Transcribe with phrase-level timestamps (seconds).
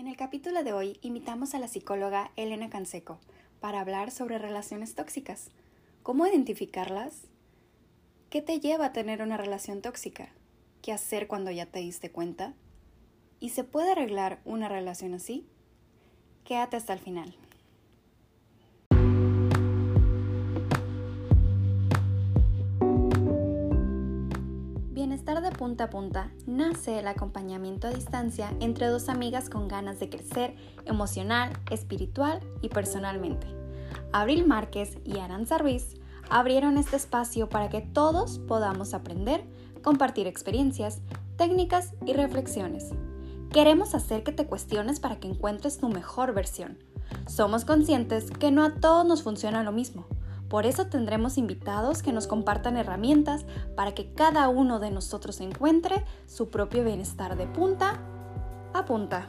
[0.00, 3.20] En el capítulo de hoy invitamos a la psicóloga Elena Canseco
[3.60, 5.50] para hablar sobre relaciones tóxicas.
[6.02, 7.24] ¿Cómo identificarlas?
[8.30, 10.30] ¿Qué te lleva a tener una relación tóxica?
[10.80, 12.54] ¿Qué hacer cuando ya te diste cuenta?
[13.40, 15.46] ¿Y se puede arreglar una relación así?
[16.44, 17.36] Quédate hasta el final.
[25.00, 29.98] Bienestar de punta a punta nace el acompañamiento a distancia entre dos amigas con ganas
[29.98, 30.54] de crecer
[30.84, 33.46] emocional, espiritual y personalmente.
[34.12, 35.94] Abril Márquez y Aranza Ruiz
[36.28, 39.42] abrieron este espacio para que todos podamos aprender,
[39.82, 41.00] compartir experiencias,
[41.38, 42.90] técnicas y reflexiones.
[43.54, 46.76] Queremos hacer que te cuestiones para que encuentres tu mejor versión.
[47.26, 50.04] Somos conscientes que no a todos nos funciona lo mismo
[50.50, 53.46] por eso tendremos invitados que nos compartan herramientas
[53.76, 58.02] para que cada uno de nosotros encuentre su propio bienestar de punta
[58.74, 59.28] a punta.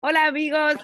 [0.00, 0.76] Hola amigos,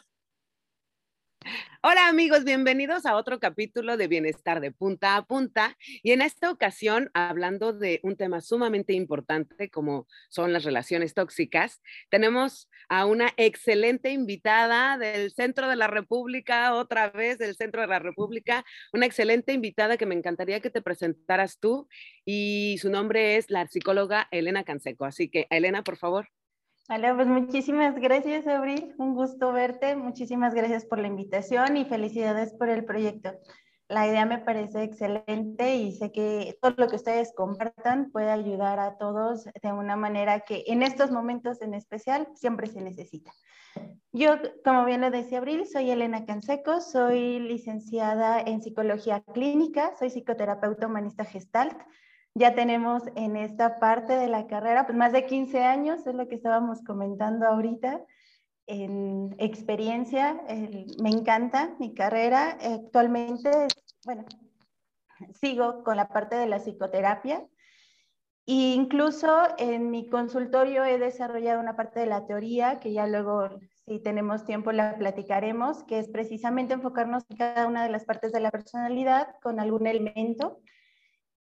[1.87, 6.51] Hola amigos, bienvenidos a otro capítulo de Bienestar de Punta a Punta y en esta
[6.51, 13.35] ocasión hablando de un tema sumamente importante como son las relaciones tóxicas, tenemos a una
[13.37, 19.05] excelente invitada del centro de la República, otra vez del centro de la República, una
[19.05, 21.87] excelente invitada que me encantaría que te presentaras tú
[22.25, 25.05] y su nombre es la psicóloga Elena Canseco.
[25.05, 26.31] Así que Elena, por favor.
[26.87, 28.95] Vale, pues muchísimas gracias, Abril.
[28.99, 29.97] Un gusto verte.
[29.97, 33.33] Muchísimas gracias por la invitación y felicidades por el proyecto.
[33.89, 38.81] La idea me parece excelente y sé que todo lo que ustedes compartan puede ayudar
[38.81, 43.33] a todos de una manera que en estos momentos en especial siempre se necesita.
[44.13, 50.11] Yo, como bien lo decía Abril, soy Elena Canseco, soy licenciada en psicología clínica, soy
[50.11, 51.77] psicoterapeuta humanista gestalt,
[52.35, 56.27] ya tenemos en esta parte de la carrera, pues más de 15 años, es lo
[56.27, 58.03] que estábamos comentando ahorita,
[58.67, 60.43] en experiencia,
[61.03, 62.57] me encanta mi carrera.
[62.61, 63.51] Actualmente,
[64.05, 64.25] bueno,
[65.41, 67.47] sigo con la parte de la psicoterapia.
[68.47, 73.49] E incluso en mi consultorio he desarrollado una parte de la teoría que ya luego,
[73.87, 78.33] si tenemos tiempo, la platicaremos, que es precisamente enfocarnos en cada una de las partes
[78.33, 80.61] de la personalidad con algún elemento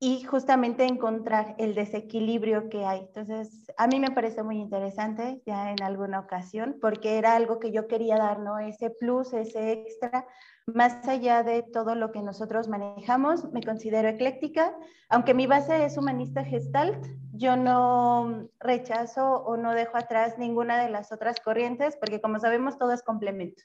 [0.03, 3.01] y justamente encontrar el desequilibrio que hay.
[3.01, 7.71] Entonces, a mí me parece muy interesante ya en alguna ocasión, porque era algo que
[7.71, 8.57] yo quería dar, ¿no?
[8.57, 10.25] Ese plus, ese extra,
[10.65, 14.75] más allá de todo lo que nosotros manejamos, me considero ecléctica,
[15.07, 20.89] aunque mi base es humanista gestalt, yo no rechazo o no dejo atrás ninguna de
[20.89, 23.61] las otras corrientes, porque como sabemos, todo es complemento.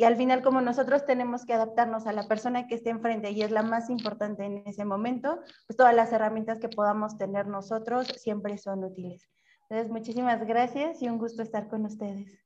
[0.00, 3.42] Y al final, como nosotros tenemos que adaptarnos a la persona que esté enfrente y
[3.42, 8.06] es la más importante en ese momento, pues todas las herramientas que podamos tener nosotros
[8.06, 9.28] siempre son útiles.
[9.68, 12.42] Entonces, muchísimas gracias y un gusto estar con ustedes.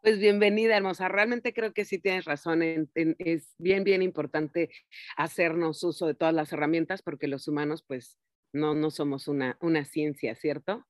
[0.00, 1.06] Pues bienvenida, hermosa.
[1.06, 2.62] Realmente creo que sí tienes razón.
[2.62, 4.70] es bien, bien importante
[5.18, 8.16] hacernos uso de todas las herramientas porque los humanos, pues,
[8.54, 10.86] no, no somos una, una ciencia, ¿cierto?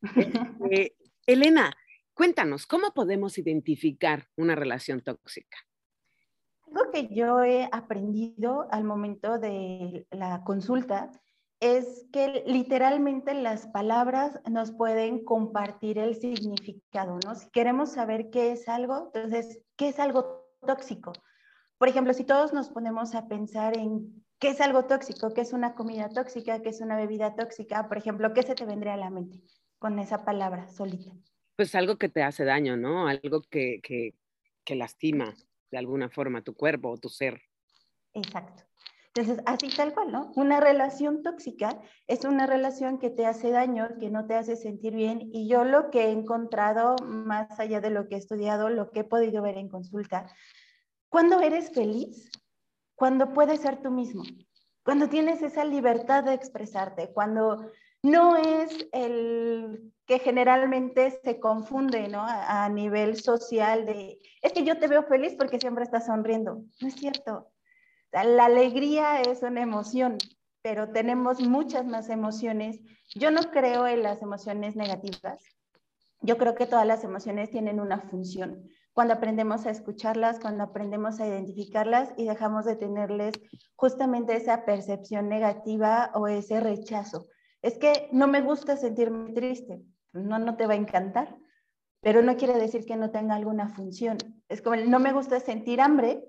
[0.70, 1.70] Este, Elena,
[2.20, 5.56] Cuéntanos, ¿cómo podemos identificar una relación tóxica?
[6.66, 11.10] Algo que yo he aprendido al momento de la consulta
[11.60, 17.34] es que literalmente las palabras nos pueden compartir el significado, ¿no?
[17.36, 21.14] Si queremos saber qué es algo, entonces, ¿qué es algo tóxico?
[21.78, 25.54] Por ejemplo, si todos nos ponemos a pensar en qué es algo tóxico, qué es
[25.54, 28.98] una comida tóxica, qué es una bebida tóxica, por ejemplo, ¿qué se te vendría a
[28.98, 29.40] la mente
[29.78, 31.12] con esa palabra solita?
[31.60, 33.06] Pues algo que te hace daño, ¿no?
[33.06, 34.14] Algo que, que,
[34.74, 35.36] lastima
[35.70, 37.42] de alguna forma tu cuerpo o tu ser.
[38.14, 38.62] Exacto.
[39.08, 40.32] Entonces, así tal cual, ¿no?
[40.36, 44.94] Una relación tóxica es una relación que te hace daño, que no te hace sentir
[44.94, 45.28] bien.
[45.34, 49.00] Y yo lo que he encontrado, más allá de lo que he estudiado, lo que
[49.00, 50.34] he podido ver en consulta,
[51.10, 52.30] cuando eres feliz,
[52.94, 54.22] cuando puedes ser tú mismo,
[54.82, 57.70] cuando tienes esa libertad de expresarte, cuando
[58.02, 62.24] no es el que generalmente se confunde ¿no?
[62.26, 66.64] a, nivel social de, es que yo te veo feliz porque siempre estás sonriendo.
[66.80, 67.52] No es cierto.
[68.12, 70.18] La alegría es una emoción,
[70.62, 72.80] pero tenemos muchas más emociones.
[73.14, 75.44] Yo no creo en las emociones negativas.
[76.22, 78.68] Yo creo que todas las emociones tienen una función.
[78.92, 83.34] Cuando aprendemos a escucharlas, cuando aprendemos a identificarlas y dejamos de tenerles
[83.76, 87.28] justamente esa percepción negativa o ese rechazo.
[87.62, 91.36] Es que no me gusta sentirme triste no, no te va a encantar,
[92.00, 94.18] pero no quiere decir que no tenga alguna función.
[94.48, 96.24] Es como, no me gusta sentir hambre,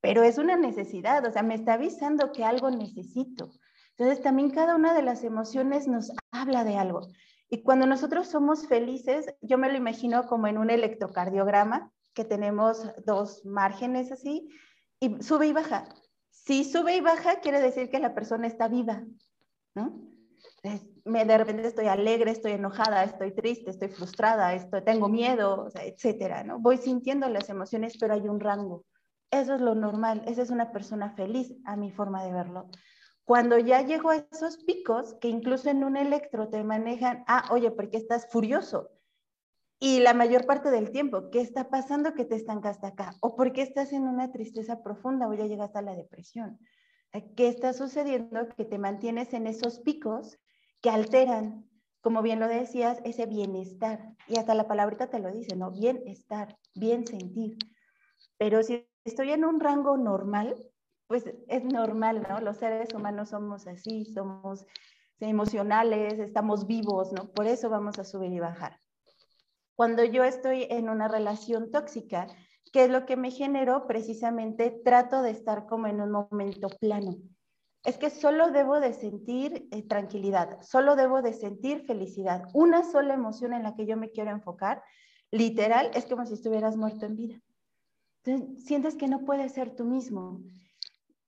[0.00, 3.52] pero es una necesidad, o sea, me está avisando que algo necesito.
[3.96, 7.08] Entonces, también cada una de las emociones nos habla de algo.
[7.48, 12.82] Y cuando nosotros somos felices, yo me lo imagino como en un electrocardiograma, que tenemos
[13.04, 14.48] dos márgenes así,
[15.00, 15.88] y sube y baja.
[16.30, 19.04] Si sube y baja, quiere decir que la persona está viva,
[19.74, 20.15] ¿no?
[21.04, 26.44] Me, de repente estoy alegre, estoy enojada, estoy triste, estoy frustrada, estoy, tengo miedo, etcétera,
[26.44, 26.58] ¿no?
[26.58, 28.84] Voy sintiendo las emociones, pero hay un rango.
[29.30, 32.68] Eso es lo normal, esa es una persona feliz a mi forma de verlo.
[33.24, 37.70] Cuando ya llego a esos picos, que incluso en un electro te manejan, ah, oye,
[37.70, 38.90] porque estás furioso.
[39.78, 43.14] Y la mayor parte del tiempo, ¿qué está pasando que te estancaste acá?
[43.20, 46.58] ¿O por qué estás en una tristeza profunda o ya llegaste a la depresión?
[47.36, 50.38] ¿Qué está sucediendo que te mantienes en esos picos
[50.80, 51.68] que alteran,
[52.00, 54.14] como bien lo decías, ese bienestar?
[54.28, 55.70] Y hasta la palabrita te lo dice, ¿no?
[55.70, 57.56] Bienestar, bien sentir.
[58.38, 60.56] Pero si estoy en un rango normal,
[61.06, 62.40] pues es normal, ¿no?
[62.40, 64.66] Los seres humanos somos así, somos
[65.20, 67.30] emocionales, estamos vivos, ¿no?
[67.30, 68.80] Por eso vamos a subir y bajar.
[69.74, 72.26] Cuando yo estoy en una relación tóxica,
[72.72, 73.86] ¿qué es lo que me generó?
[73.86, 77.16] Precisamente trato de estar como en un momento plano.
[77.86, 82.42] Es que solo debo de sentir eh, tranquilidad, solo debo de sentir felicidad.
[82.52, 84.82] Una sola emoción en la que yo me quiero enfocar,
[85.30, 87.40] literal, es como si estuvieras muerto en vida.
[88.24, 90.40] Entonces, sientes que no puedes ser tú mismo.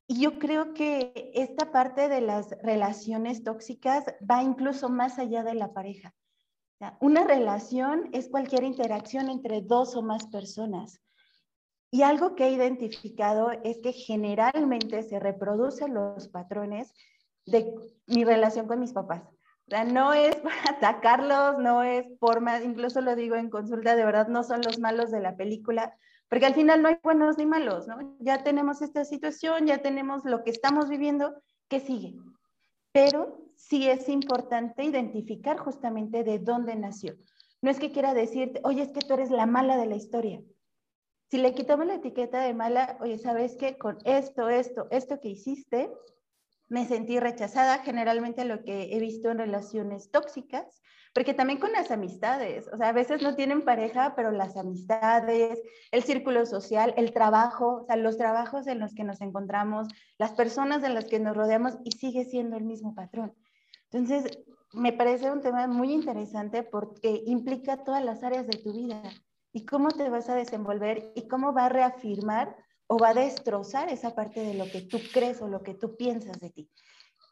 [0.08, 5.54] Y yo creo que esta parte de las relaciones tóxicas va incluso más allá de
[5.54, 6.12] la pareja.
[7.00, 11.00] Una relación es cualquier interacción entre dos o más personas.
[11.90, 16.92] Y algo que he identificado es que generalmente se reproducen los patrones
[17.46, 17.74] de
[18.06, 19.22] mi relación con mis papás.
[19.22, 23.96] O sea, no es para atacarlos, no es por más, incluso lo digo en consulta,
[23.96, 25.94] de verdad no son los malos de la película,
[26.28, 28.16] porque al final no hay buenos ni malos, ¿no?
[28.20, 32.14] Ya tenemos esta situación, ya tenemos lo que estamos viviendo, ¿qué sigue?
[32.92, 37.16] Pero sí es importante identificar justamente de dónde nació.
[37.62, 40.40] No es que quiera decirte, oye, es que tú eres la mala de la historia.
[41.30, 43.76] Si le quitamos la etiqueta de mala, oye, ¿sabes qué?
[43.76, 45.92] Con esto, esto, esto que hiciste,
[46.68, 50.80] me sentí rechazada, generalmente lo que he visto en relaciones tóxicas,
[51.12, 55.60] porque también con las amistades, o sea, a veces no tienen pareja, pero las amistades,
[55.90, 60.32] el círculo social, el trabajo, o sea, los trabajos en los que nos encontramos, las
[60.32, 63.34] personas en las que nos rodeamos y sigue siendo el mismo patrón.
[63.90, 64.38] Entonces,
[64.72, 69.02] me parece un tema muy interesante porque implica todas las áreas de tu vida
[69.52, 72.56] y cómo te vas a desenvolver y cómo va a reafirmar
[72.86, 75.96] o va a destrozar esa parte de lo que tú crees o lo que tú
[75.96, 76.70] piensas de ti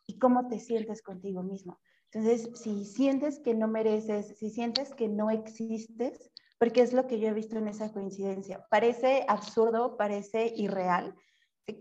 [0.07, 1.79] y cómo te sientes contigo mismo.
[2.13, 7.19] Entonces, si sientes que no mereces, si sientes que no existes, porque es lo que
[7.19, 11.15] yo he visto en esa coincidencia, parece absurdo, parece irreal.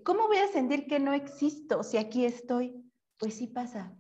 [0.04, 2.84] ¿Cómo voy a sentir que no existo si aquí estoy?
[3.18, 3.96] Pues sí pasa,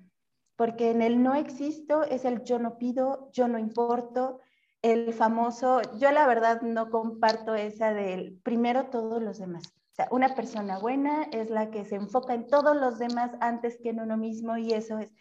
[0.55, 4.39] porque en el no existo es el yo no pido, yo no importo,
[4.85, 9.63] el famoso, yo la verdad no comparto esa del primero todos los demás.
[9.65, 13.79] O sea, una persona buena es la que se enfoca en todos los demás antes
[13.81, 15.11] que en uno mismo y eso es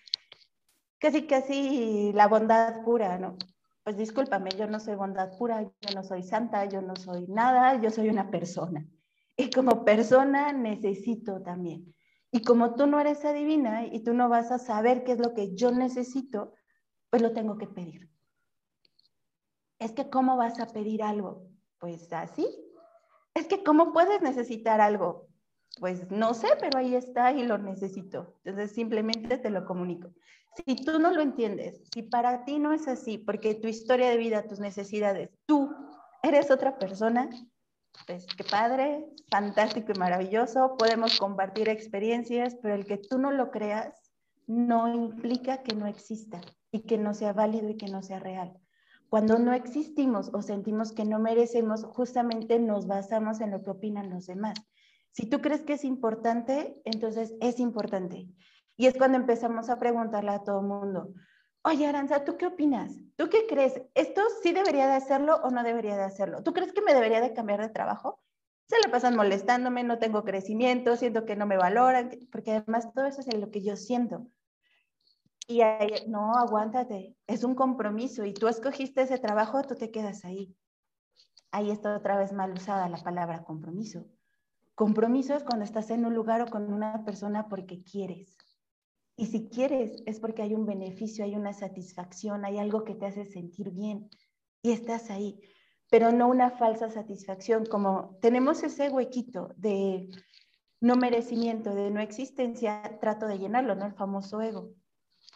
[0.98, 3.38] casi, casi la bondad pura, ¿no?
[3.84, 7.80] Pues discúlpame, yo no soy bondad pura, yo no soy santa, yo no soy nada,
[7.80, 8.86] yo soy una persona.
[9.34, 11.94] Y como persona necesito también.
[12.30, 15.32] Y como tú no eres adivina y tú no vas a saber qué es lo
[15.32, 16.52] que yo necesito,
[17.08, 18.13] pues lo tengo que pedir.
[19.84, 21.46] Es que ¿cómo vas a pedir algo?
[21.78, 22.48] Pues así.
[23.34, 25.28] Es que ¿cómo puedes necesitar algo?
[25.78, 28.34] Pues no sé, pero ahí está y lo necesito.
[28.44, 30.08] Entonces simplemente te lo comunico.
[30.64, 34.16] Si tú no lo entiendes, si para ti no es así, porque tu historia de
[34.16, 35.70] vida, tus necesidades, tú
[36.22, 37.28] eres otra persona,
[38.06, 43.50] pues qué padre, fantástico y maravilloso, podemos compartir experiencias, pero el que tú no lo
[43.50, 44.12] creas
[44.46, 46.40] no implica que no exista
[46.72, 48.58] y que no sea válido y que no sea real.
[49.14, 54.10] Cuando no existimos o sentimos que no merecemos, justamente nos basamos en lo que opinan
[54.10, 54.54] los demás.
[55.12, 58.26] Si tú crees que es importante, entonces es importante.
[58.76, 61.14] Y es cuando empezamos a preguntarle a todo el mundo,
[61.62, 62.90] oye Aranza, ¿tú qué opinas?
[63.14, 63.80] ¿Tú qué crees?
[63.94, 66.42] ¿Esto sí debería de hacerlo o no debería de hacerlo?
[66.42, 68.20] ¿Tú crees que me debería de cambiar de trabajo?
[68.68, 73.06] Se le pasan molestándome, no tengo crecimiento, siento que no me valoran, porque además todo
[73.06, 74.26] eso es lo que yo siento.
[75.46, 80.24] Y ahí, no, aguántate, es un compromiso y tú escogiste ese trabajo, tú te quedas
[80.24, 80.56] ahí.
[81.50, 84.06] Ahí está otra vez mal usada la palabra compromiso.
[84.74, 88.36] Compromiso es cuando estás en un lugar o con una persona porque quieres.
[89.16, 93.06] Y si quieres es porque hay un beneficio, hay una satisfacción, hay algo que te
[93.06, 94.08] hace sentir bien
[94.62, 95.38] y estás ahí,
[95.90, 100.08] pero no una falsa satisfacción, como tenemos ese huequito de
[100.80, 103.86] no merecimiento, de no existencia, trato de llenarlo, ¿no?
[103.86, 104.72] El famoso ego.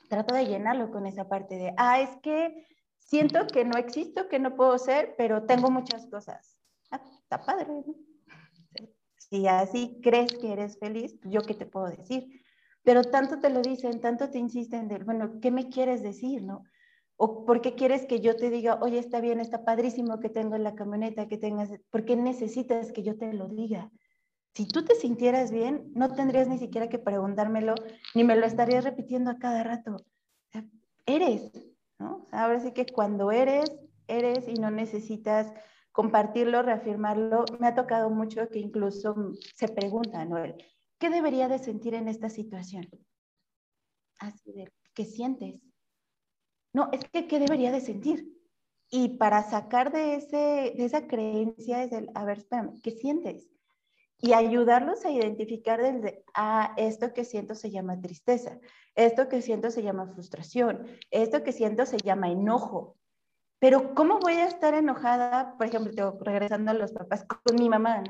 [0.09, 2.67] Trato de llenarlo con esa parte de, ah, es que
[2.99, 6.61] siento que no existo, que no puedo ser, pero tengo muchas cosas.
[6.91, 7.85] Ah, está padre, ¿no?
[9.17, 12.43] Si así crees que eres feliz, yo qué te puedo decir.
[12.83, 16.65] Pero tanto te lo dicen, tanto te insisten de, bueno, ¿qué me quieres decir, no?
[17.17, 20.57] ¿O por qué quieres que yo te diga, oye, está bien, está padrísimo que tengo
[20.57, 23.91] la camioneta, que tengas, ¿por qué necesitas que yo te lo diga?
[24.59, 27.77] Si tú te sintieras bien, no tendrías ni siquiera que preguntármelo,
[28.17, 29.99] ni me lo estarías repitiendo a cada rato.
[31.07, 31.53] eres,
[32.01, 32.27] ¿no?
[32.33, 33.71] ahora sí que cuando eres,
[34.09, 35.53] eres y no necesitas
[35.93, 37.45] compartirlo, reafirmarlo.
[37.61, 39.15] Me ha tocado mucho que incluso
[39.55, 40.57] se pregunta, Noel,
[40.99, 42.89] ¿qué debería de sentir en esta situación?
[44.19, 45.63] Así de, ¿qué sientes?
[46.73, 48.27] No, es que ¿qué debería de sentir?
[48.91, 53.49] Y para sacar de, ese, de esa creencia es el, a ver, espérame, ¿qué sientes?
[54.21, 58.59] Y ayudarlos a identificar desde, ah, esto que siento se llama tristeza,
[58.95, 62.97] esto que siento se llama frustración, esto que siento se llama enojo.
[63.61, 68.03] Pero ¿cómo voy a estar enojada, por ejemplo, regresando a los papás, con mi mamá.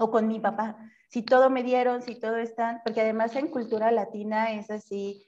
[0.00, 0.76] O con mi papá.
[1.08, 5.24] Si todo me dieron, si todo está, porque además en cultura latina es así,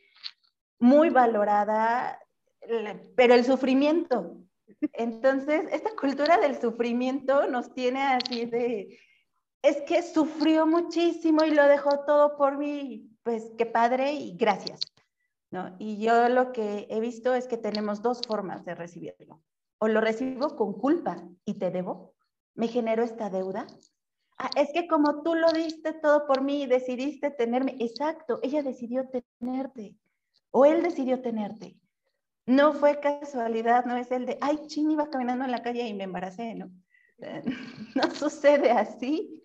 [0.81, 2.19] muy valorada
[3.15, 4.39] pero el sufrimiento.
[4.93, 8.99] Entonces, esta cultura del sufrimiento nos tiene así de,
[9.63, 14.81] es que sufrió muchísimo y lo dejó todo por mí, pues qué padre y gracias.
[15.51, 15.77] ¿no?
[15.79, 19.43] Y yo lo que he visto es que tenemos dos formas de recibirlo.
[19.79, 22.15] O lo recibo con culpa y te debo,
[22.55, 23.67] me genero esta deuda.
[24.39, 28.63] Ah, es que como tú lo diste todo por mí y decidiste tenerme, exacto, ella
[28.63, 29.97] decidió tenerte
[30.51, 31.77] o él decidió tenerte.
[32.47, 35.95] No fue casualidad, no es el de, ay, ching, iba caminando en la calle y
[35.95, 36.71] me embaracé, ¿no?
[37.95, 39.43] No sucede así.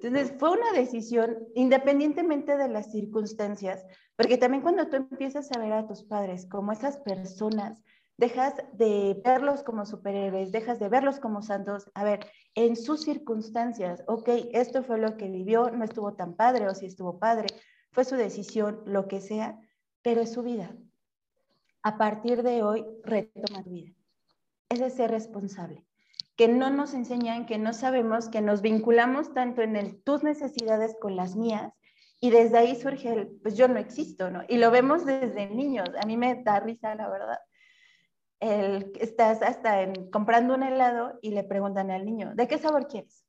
[0.00, 3.84] Entonces, fue una decisión independientemente de las circunstancias,
[4.16, 7.82] porque también cuando tú empiezas a ver a tus padres como esas personas,
[8.16, 14.02] dejas de verlos como superhéroes, dejas de verlos como santos, a ver, en sus circunstancias,
[14.06, 17.48] ok, esto fue lo que vivió, no estuvo tan padre o si estuvo padre,
[17.92, 19.58] fue su decisión, lo que sea,
[20.02, 20.76] pero es su vida
[21.82, 23.94] a partir de hoy retoma vida.
[24.68, 25.87] Es de ser responsable.
[26.38, 30.96] Que no nos enseñan, que no sabemos, que nos vinculamos tanto en el tus necesidades
[30.98, 31.74] con las mías
[32.20, 34.42] y desde ahí surge el, pues yo no existo, ¿no?
[34.48, 35.88] Y lo vemos desde niños.
[36.00, 37.38] A mí me da risa, la verdad.
[38.40, 42.86] El, estás hasta en, comprando un helado y le preguntan al niño, ¿de qué sabor
[42.88, 43.24] quieres?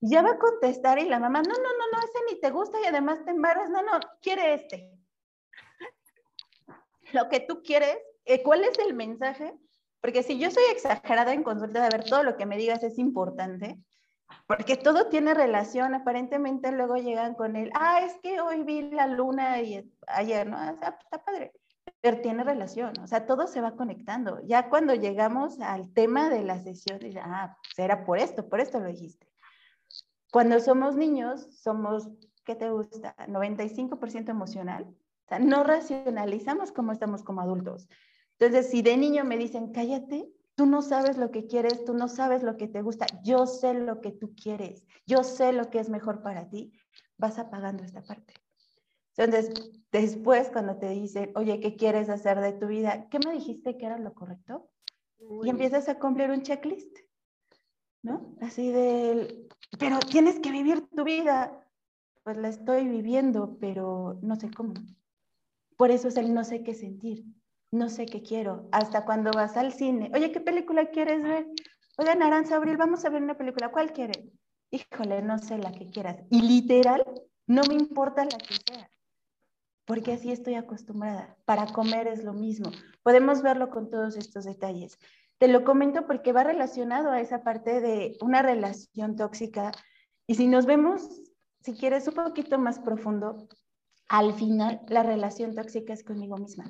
[0.00, 2.78] Ya va a contestar y la mamá, no, no, no, no, ese ni te gusta
[2.82, 4.92] y además te embarras, no, no, quiere este
[7.12, 9.54] lo que tú quieres, eh, cuál es el mensaje,
[10.00, 12.98] porque si yo soy exagerada en consulta de ver todo lo que me digas es
[12.98, 13.78] importante,
[14.46, 19.06] porque todo tiene relación, aparentemente luego llegan con el, ah, es que hoy vi la
[19.06, 20.58] luna y ayer, ¿no?
[20.78, 21.52] Sea, está padre,
[22.00, 24.40] pero tiene relación, o sea, todo se va conectando.
[24.44, 28.80] Ya cuando llegamos al tema de la sesión, ah, pues era por esto, por esto
[28.80, 29.26] lo dijiste.
[30.30, 32.08] Cuando somos niños, somos,
[32.44, 33.16] ¿qué te gusta?
[33.26, 37.88] 95% emocional, o sea, no racionalizamos cómo estamos como adultos.
[38.38, 42.08] Entonces, si de niño me dicen, cállate, tú no sabes lo que quieres, tú no
[42.08, 45.80] sabes lo que te gusta, yo sé lo que tú quieres, yo sé lo que
[45.80, 46.72] es mejor para ti,
[47.16, 48.34] vas apagando esta parte.
[49.16, 49.50] Entonces,
[49.90, 53.08] después cuando te dicen, oye, ¿qué quieres hacer de tu vida?
[53.08, 54.70] ¿Qué me dijiste que era lo correcto?
[55.42, 56.96] Y empiezas a cumplir un checklist,
[58.02, 58.36] ¿no?
[58.40, 61.64] Así de, pero tienes que vivir tu vida.
[62.22, 64.74] Pues la estoy viviendo, pero no sé cómo.
[65.76, 67.24] Por eso es el no sé qué sentir,
[67.70, 68.68] no sé qué quiero.
[68.72, 71.46] Hasta cuando vas al cine, oye, ¿qué película quieres ver?
[71.96, 74.24] Oye, Naranza Abril, vamos a ver una película, ¿cuál quieres?
[74.70, 76.18] Híjole, no sé la que quieras.
[76.30, 77.04] Y literal,
[77.46, 78.90] no me importa la que sea,
[79.84, 81.36] porque así estoy acostumbrada.
[81.44, 82.70] Para comer es lo mismo.
[83.02, 84.98] Podemos verlo con todos estos detalles.
[85.38, 89.72] Te lo comento porque va relacionado a esa parte de una relación tóxica.
[90.26, 91.22] Y si nos vemos,
[91.62, 93.48] si quieres, un poquito más profundo,
[94.08, 96.64] al final la relación tóxica es conmigo misma,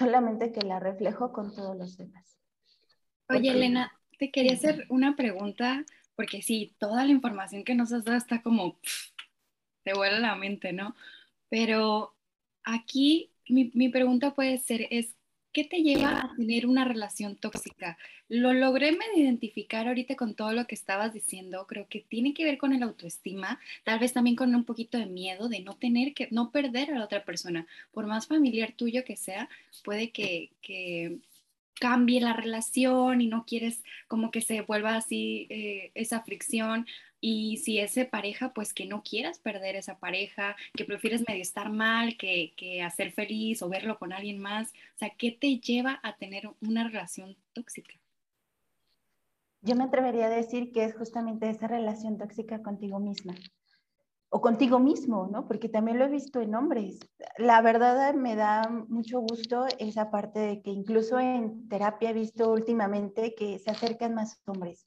[0.00, 2.38] solamente que la reflejo con todos los demás.
[3.28, 5.84] Oye, Elena, te quería hacer una pregunta,
[6.16, 8.78] porque sí, toda la información que nos has dado está como,
[9.84, 10.96] te vuela la mente, ¿no?
[11.50, 12.16] Pero
[12.64, 15.14] aquí mi, mi pregunta puede ser, es,
[15.52, 17.98] ¿Qué te lleva a tener una relación tóxica?
[18.28, 21.66] Lo logré identificar ahorita con todo lo que estabas diciendo.
[21.66, 25.06] Creo que tiene que ver con el autoestima, tal vez también con un poquito de
[25.06, 27.66] miedo de no tener que, no perder a la otra persona.
[27.90, 29.48] Por más familiar tuyo que sea,
[29.82, 31.18] puede que, que
[31.80, 36.86] cambie la relación y no quieres como que se vuelva así eh, esa fricción.
[37.20, 41.70] Y si ese pareja, pues que no quieras perder esa pareja, que prefieres medio estar
[41.70, 44.68] mal que, que hacer feliz o verlo con alguien más.
[44.70, 47.94] O sea, ¿qué te lleva a tener una relación tóxica?
[49.62, 53.34] Yo me atrevería a decir que es justamente esa relación tóxica contigo misma
[54.30, 55.46] o contigo mismo, ¿no?
[55.46, 57.00] Porque también lo he visto en hombres.
[57.36, 62.50] La verdad me da mucho gusto esa parte de que incluso en terapia he visto
[62.50, 64.86] últimamente que se acercan más hombres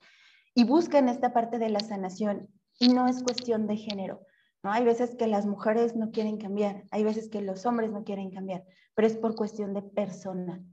[0.55, 4.21] y buscan esta parte de la sanación y no es cuestión de género.
[4.63, 4.71] ¿no?
[4.71, 8.31] Hay veces que las mujeres no quieren cambiar, hay veces que los hombres no quieren
[8.31, 8.63] cambiar,
[8.95, 10.63] pero es por cuestión de persona.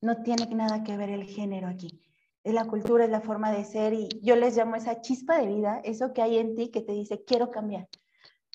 [0.00, 2.00] No tiene nada que ver el género aquí.
[2.42, 5.46] Es la cultura, es la forma de ser y yo les llamo esa chispa de
[5.46, 7.88] vida, eso que hay en ti que te dice, quiero cambiar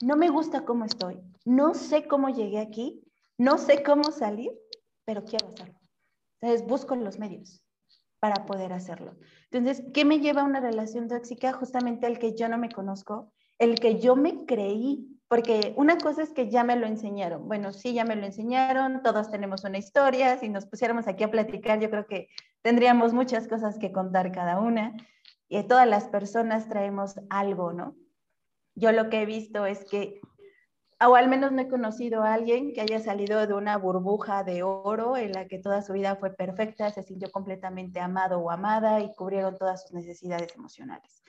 [0.01, 3.01] no me gusta cómo estoy, no sé cómo llegué aquí,
[3.37, 4.51] no sé cómo salir,
[5.05, 5.79] pero quiero hacerlo.
[6.41, 7.63] Entonces busco los medios
[8.25, 9.15] para poder hacerlo.
[9.51, 11.53] Entonces, ¿qué me lleva a una relación tóxica?
[11.53, 16.23] Justamente el que yo no me conozco, el que yo me creí, porque una cosa
[16.23, 17.47] es que ya me lo enseñaron.
[17.47, 21.29] Bueno, sí, ya me lo enseñaron, todos tenemos una historia, si nos pusiéramos aquí a
[21.29, 22.29] platicar, yo creo que
[22.63, 24.95] tendríamos muchas cosas que contar cada una.
[25.47, 27.95] Y todas las personas traemos algo, ¿no?
[28.73, 30.19] Yo lo que he visto es que,
[30.99, 34.63] o al menos no he conocido a alguien que haya salido de una burbuja de
[34.63, 39.01] oro en la que toda su vida fue perfecta, se sintió completamente amado o amada
[39.01, 41.21] y cubrieron todas sus necesidades emocionales.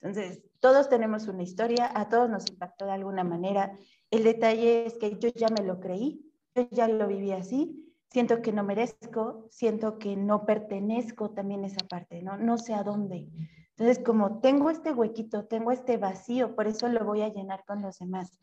[0.00, 3.76] Entonces, todos tenemos una historia, a todos nos impactó de alguna manera.
[4.10, 8.42] El detalle es que yo ya me lo creí, yo ya lo viví así, siento
[8.42, 12.36] que no merezco, siento que no pertenezco también a esa parte, ¿no?
[12.36, 13.28] No sé a dónde.
[13.76, 17.80] Entonces, como tengo este huequito, tengo este vacío, por eso lo voy a llenar con
[17.80, 18.38] los demás.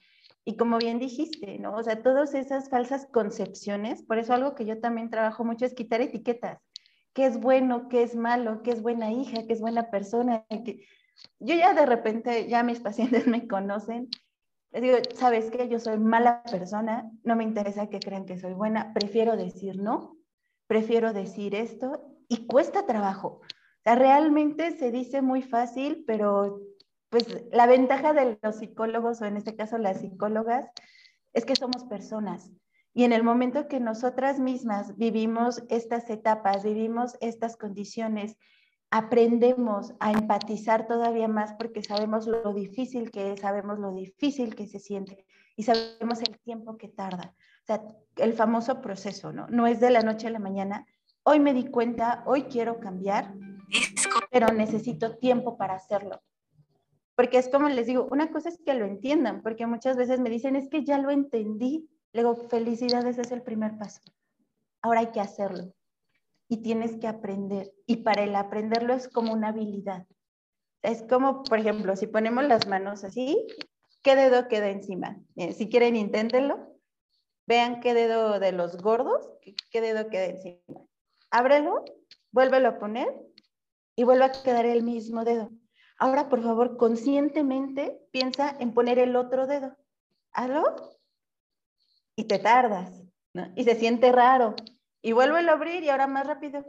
[0.46, 1.75] Y como bien dijiste, ¿no?
[1.75, 5.74] O sea, todas esas falsas concepciones, por eso algo que yo también trabajo mucho es
[5.74, 6.60] quitar etiquetas.
[7.13, 7.89] ¿Qué es bueno?
[7.89, 8.62] ¿Qué es malo?
[8.63, 9.46] ¿Qué es buena hija?
[9.48, 10.46] ¿Qué es buena persona?
[11.39, 14.10] Yo ya de repente, ya mis pacientes me conocen.
[14.72, 15.67] Les digo, ¿sabes qué?
[15.67, 20.17] Yo soy mala persona, no me interesa que crean que soy buena, prefiero decir no,
[20.67, 23.41] prefiero decir esto y cuesta trabajo
[23.95, 26.60] realmente se dice muy fácil, pero
[27.10, 30.69] pues la ventaja de los psicólogos, o en este caso las psicólogas,
[31.34, 32.52] es que somos personas.
[32.93, 38.38] Y en el momento que nosotras mismas vivimos estas etapas, vivimos estas condiciones,
[38.91, 44.67] aprendemos a empatizar todavía más porque sabemos lo difícil que es, sabemos lo difícil que
[44.67, 47.36] se siente y sabemos el tiempo que tarda.
[47.63, 47.84] O sea,
[48.17, 49.48] el famoso proceso, ¿no?
[49.48, 50.88] No es de la noche a la mañana.
[51.24, 53.36] Hoy me di cuenta, hoy quiero cambiar,
[54.32, 56.22] pero necesito tiempo para hacerlo.
[57.19, 60.29] Porque es como les digo, una cosa es que lo entiendan, porque muchas veces me
[60.29, 61.89] dicen, es que ya lo entendí.
[62.13, 63.99] Le digo, felicidades, es el primer paso.
[64.82, 65.73] Ahora hay que hacerlo.
[66.47, 67.73] Y tienes que aprender.
[67.86, 70.08] Y para el aprenderlo es como una habilidad.
[70.82, 73.45] Es como, por ejemplo, si ponemos las manos así,
[74.01, 75.19] ¿qué dedo queda encima?
[75.36, 76.73] si quieren, inténtenlo.
[77.45, 79.29] Vean qué dedo de los gordos,
[79.71, 80.86] qué dedo queda encima.
[81.32, 81.84] Ábrelo,
[82.32, 83.13] vuélvelo a poner
[83.97, 85.51] y vuelve a quedar el mismo dedo.
[85.99, 89.75] Ahora, por favor, conscientemente piensa en poner el otro dedo.
[90.31, 90.99] Hazlo
[92.15, 93.51] y te tardas, ¿no?
[93.55, 94.55] Y se siente raro.
[95.01, 96.65] Y vuelve a abrir y ahora más rápido.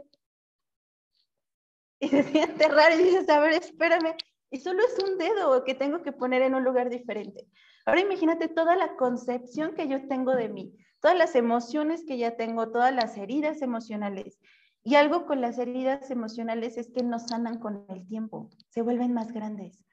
[1.99, 4.15] Y se siente raro y dices, a ver, espérame.
[4.49, 7.47] Y solo es un dedo que tengo que poner en un lugar diferente.
[7.85, 12.35] Ahora imagínate toda la concepción que yo tengo de mí, todas las emociones que ya
[12.35, 14.39] tengo, todas las heridas emocionales
[14.83, 19.13] y algo con las heridas emocionales es que no sanan con el tiempo, se vuelven
[19.13, 19.85] más grandes.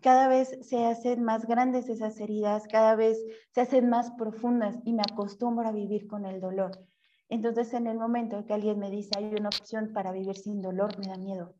[0.00, 3.18] Cada vez se hacen más grandes esas heridas, cada vez
[3.52, 6.86] se hacen más profundas y me acostumbro a vivir con el dolor.
[7.28, 10.96] Entonces, en el momento que alguien me dice hay una opción para vivir sin dolor,
[10.98, 11.54] me da miedo.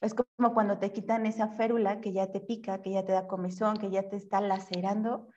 [0.00, 3.26] Es como cuando te quitan esa férula que ya te pica, que ya te da
[3.26, 5.28] comezón, que ya te está lacerando,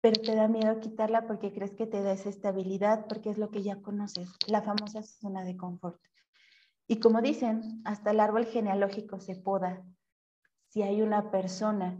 [0.00, 3.50] pero te da miedo quitarla porque crees que te da esa estabilidad, porque es lo
[3.50, 6.00] que ya conoces, la famosa zona de confort.
[6.86, 9.82] Y como dicen, hasta el árbol genealógico se poda.
[10.68, 11.98] Si hay una persona,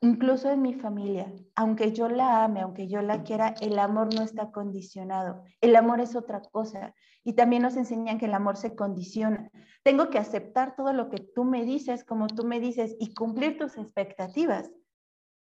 [0.00, 4.22] incluso en mi familia, aunque yo la ame, aunque yo la quiera, el amor no
[4.22, 5.42] está condicionado.
[5.60, 6.94] El amor es otra cosa.
[7.24, 9.50] Y también nos enseñan que el amor se condiciona.
[9.82, 13.58] Tengo que aceptar todo lo que tú me dices, como tú me dices, y cumplir
[13.58, 14.70] tus expectativas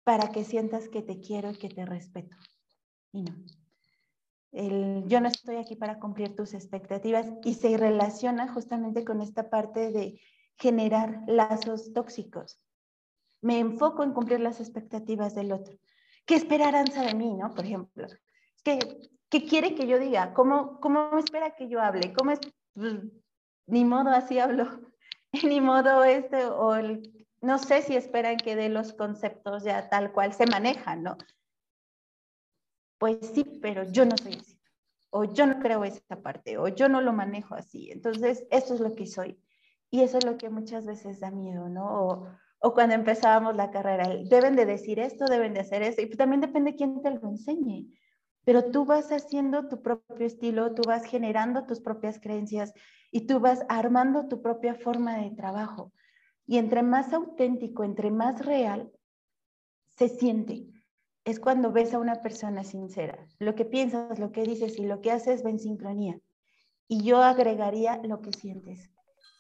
[0.05, 2.37] para que sientas que te quiero y que te respeto.
[3.13, 3.35] Y no
[4.53, 9.91] yo no estoy aquí para cumplir tus expectativas y se relaciona justamente con esta parte
[9.91, 10.21] de
[10.57, 12.61] generar lazos tóxicos.
[13.41, 15.77] Me enfoco en cumplir las expectativas del otro.
[16.27, 17.55] ¿Qué esperarán de mí, no?
[17.55, 18.07] Por ejemplo,
[18.63, 18.79] ¿qué,
[19.29, 20.35] qué quiere que yo diga?
[20.35, 22.13] ¿Cómo, ¿Cómo espera que yo hable?
[22.13, 22.41] ¿Cómo es?
[22.75, 23.01] Pues,
[23.67, 24.69] ni modo, así hablo.
[25.45, 26.75] ni modo este, o
[27.41, 31.17] no sé si esperan que dé los conceptos ya tal cual se manejan, ¿no?
[33.03, 34.61] Pues sí, pero yo no soy así.
[35.11, 37.91] O yo no creo esa parte, o yo no lo manejo así.
[37.91, 39.43] Entonces, eso es lo que soy.
[39.91, 42.29] Y eso es lo que muchas veces da miedo, ¿no?
[42.61, 46.01] O, cuando empezábamos la carrera, deben de decir esto, deben de hacer esto.
[46.01, 47.89] Y también depende quién te lo enseñe.
[48.45, 52.73] Pero tú vas haciendo tu propio estilo, tú vas generando tus propias creencias
[53.11, 55.93] y tú vas armando tu propia forma de trabajo.
[56.47, 58.93] Y entre más auténtico, entre más real,
[59.89, 60.72] se siente.
[61.25, 63.27] Es cuando ves a una persona sincera.
[63.39, 66.19] Lo que piensas, lo que dices y lo que haces va en sincronía.
[66.89, 68.91] Y yo agregaría lo que sientes.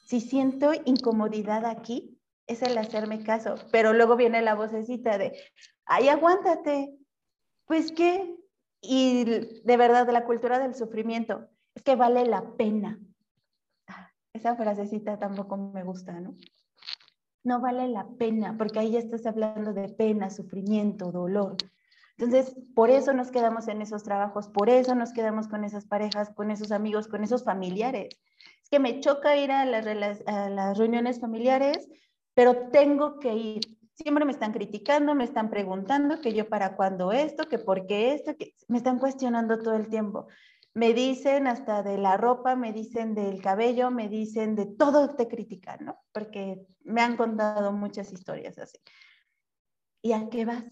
[0.07, 3.55] Si siento incomodidad aquí, es el hacerme caso.
[3.71, 5.33] Pero luego viene la vocecita de,
[5.85, 6.95] ay, aguántate.
[7.67, 8.37] Pues qué.
[8.81, 12.99] Y de verdad, la cultura del sufrimiento, es que vale la pena.
[13.87, 16.37] Ah, esa frasecita tampoco me gusta, ¿no?
[17.45, 21.57] No vale la pena, porque ahí ya estás hablando de pena, sufrimiento, dolor.
[22.19, 26.31] Entonces, por eso nos quedamos en esos trabajos, por eso nos quedamos con esas parejas,
[26.31, 28.11] con esos amigos, con esos familiares.
[28.63, 31.89] Es que me choca ir a las, reuniones familiares,
[32.35, 33.61] pero tengo que ir.
[33.95, 38.15] Siempre me están criticando, me están preguntando que yo para cuándo esto, que por qué
[38.15, 40.29] esto, que me están cuestionando todo el tiempo
[40.75, 45.29] me dicen hasta de la ropa, me dicen del cabello, me dicen de todo te
[45.29, 45.99] critican, ¿no?
[46.13, 48.79] Porque me han contado muchas historias así.
[50.01, 50.65] ¿Y a qué vas?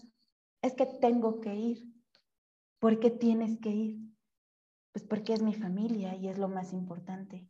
[0.61, 1.83] Es que tengo que ir.
[2.79, 3.99] ¿Por qué tienes que ir?
[4.91, 7.47] Pues porque es mi familia y es lo más importante.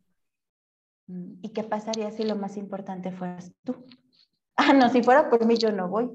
[1.06, 3.84] Mm, ¿Y qué pasaría si lo más importante fueras tú?
[4.54, 6.10] Ah, no, si fuera por mí yo no voy.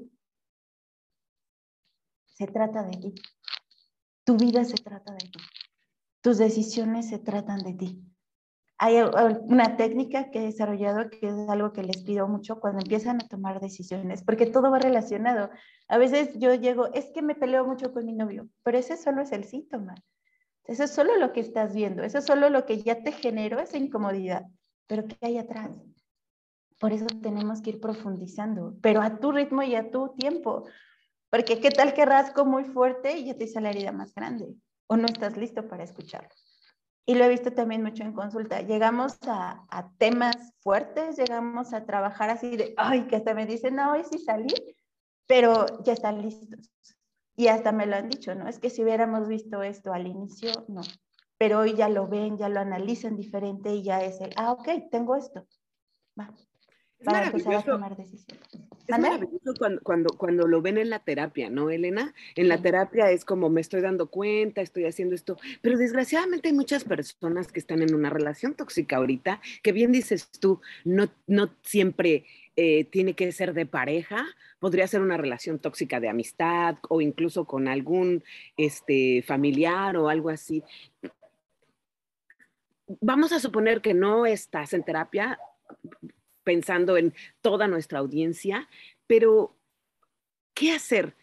[2.26, 3.14] Se trata de ti.
[4.22, 5.40] Tu vida se trata de ti
[6.20, 8.04] tus decisiones se tratan de ti.
[8.80, 8.96] Hay
[9.42, 13.26] una técnica que he desarrollado que es algo que les pido mucho cuando empiezan a
[13.26, 15.50] tomar decisiones, porque todo va relacionado.
[15.88, 19.22] A veces yo llego, es que me peleo mucho con mi novio, pero ese solo
[19.22, 19.96] es el síntoma.
[20.64, 23.58] Eso es solo lo que estás viendo, eso es solo lo que ya te generó
[23.58, 24.46] esa incomodidad,
[24.86, 25.70] pero ¿qué hay atrás?
[26.78, 30.66] Por eso tenemos que ir profundizando, pero a tu ritmo y a tu tiempo,
[31.30, 34.54] porque qué tal que rasco muy fuerte y ya te hice la herida más grande
[34.88, 36.30] o no estás listo para escucharlo.
[37.06, 38.60] Y lo he visto también mucho en consulta.
[38.60, 43.92] Llegamos a, temas fuertes, llegamos a trabajar así de, ay, que hasta me dicen, no,
[43.92, 44.52] hoy sí salí,
[45.26, 46.70] pero ya están listos.
[47.34, 48.46] Y hasta me lo han dicho, ¿no?
[48.46, 50.82] Es que si hubiéramos visto esto al inicio, no.
[51.38, 54.68] Pero hoy ya lo ven, ya lo analizan diferente y ya es el, ah, ok,
[54.90, 55.46] tengo esto.
[56.18, 56.34] Va,
[57.04, 58.67] para empezar a tomar decisiones.
[58.88, 62.14] Es maravilloso cuando, cuando, cuando, lo ven en la terapia, ¿no, Elena?
[62.36, 66.54] En la terapia es como me estoy dando cuenta, estoy haciendo esto, pero desgraciadamente hay
[66.54, 71.50] muchas personas que están en una relación tóxica ahorita, que bien dices tú, no, no
[71.62, 72.24] siempre
[72.56, 74.26] eh, tiene que ser de pareja,
[74.58, 78.24] podría ser una relación tóxica de amistad o incluso con algún
[78.56, 80.64] este, familiar o algo así.
[83.00, 85.38] Vamos a suponer que no estás en terapia,
[86.48, 88.70] pensando en toda nuestra audiencia,
[89.06, 89.54] pero
[90.54, 91.14] ¿qué hacer?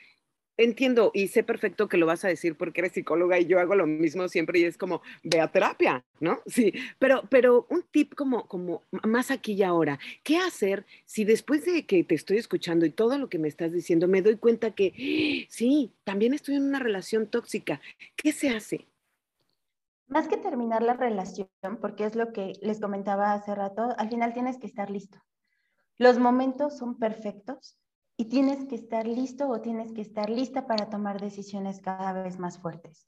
[0.55, 3.73] Entiendo y sé perfecto que lo vas a decir porque eres psicóloga y yo hago
[3.73, 6.41] lo mismo siempre y es como, ve a terapia, ¿no?
[6.45, 11.65] Sí, pero, pero un tip como, como más aquí y ahora, ¿qué hacer si después
[11.65, 14.75] de que te estoy escuchando y todo lo que me estás diciendo me doy cuenta
[14.75, 17.81] que sí, también estoy en una relación tóxica?
[18.15, 18.85] ¿Qué se hace?
[20.07, 21.49] Más que terminar la relación,
[21.81, 25.19] porque es lo que les comentaba hace rato, al final tienes que estar listo.
[25.97, 27.79] Los momentos son perfectos
[28.17, 32.37] y tienes que estar listo o tienes que estar lista para tomar decisiones cada vez
[32.37, 33.07] más fuertes.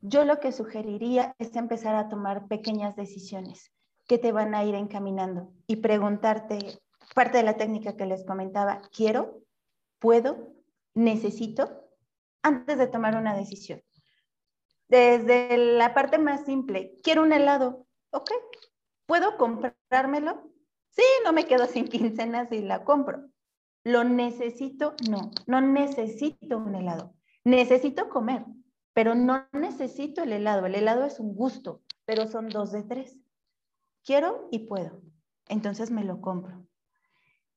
[0.00, 3.72] Yo lo que sugeriría es empezar a tomar pequeñas decisiones
[4.06, 6.58] que te van a ir encaminando y preguntarte,
[7.14, 9.40] parte de la técnica que les comentaba, quiero,
[9.98, 10.52] puedo,
[10.94, 11.82] necesito,
[12.42, 13.82] antes de tomar una decisión.
[14.88, 18.30] Desde la parte más simple, quiero un helado, ok,
[19.06, 20.50] ¿puedo comprármelo?
[20.90, 23.28] Sí, no me quedo sin quincenas y la compro.
[23.84, 24.94] ¿Lo necesito?
[25.08, 27.14] No, no necesito un helado.
[27.44, 28.44] Necesito comer,
[28.92, 30.66] pero no necesito el helado.
[30.66, 33.16] El helado es un gusto, pero son dos de tres.
[34.04, 35.02] Quiero y puedo.
[35.48, 36.66] Entonces me lo compro.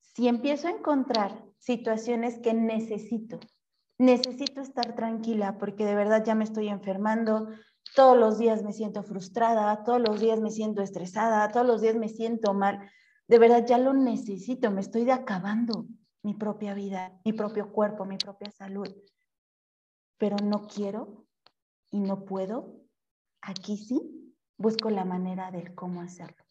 [0.00, 3.40] Si empiezo a encontrar situaciones que necesito,
[4.00, 7.48] necesito estar tranquila porque de verdad ya me estoy enfermando,
[7.94, 11.96] todos los días me siento frustrada, todos los días me siento estresada, todos los días
[11.96, 12.80] me siento mal.
[13.28, 15.86] De verdad ya lo necesito, me estoy acabando
[16.22, 18.88] mi propia vida, mi propio cuerpo, mi propia salud.
[20.16, 21.26] Pero no quiero
[21.90, 22.80] y no puedo.
[23.42, 26.42] Aquí sí busco la manera del cómo hacerlo.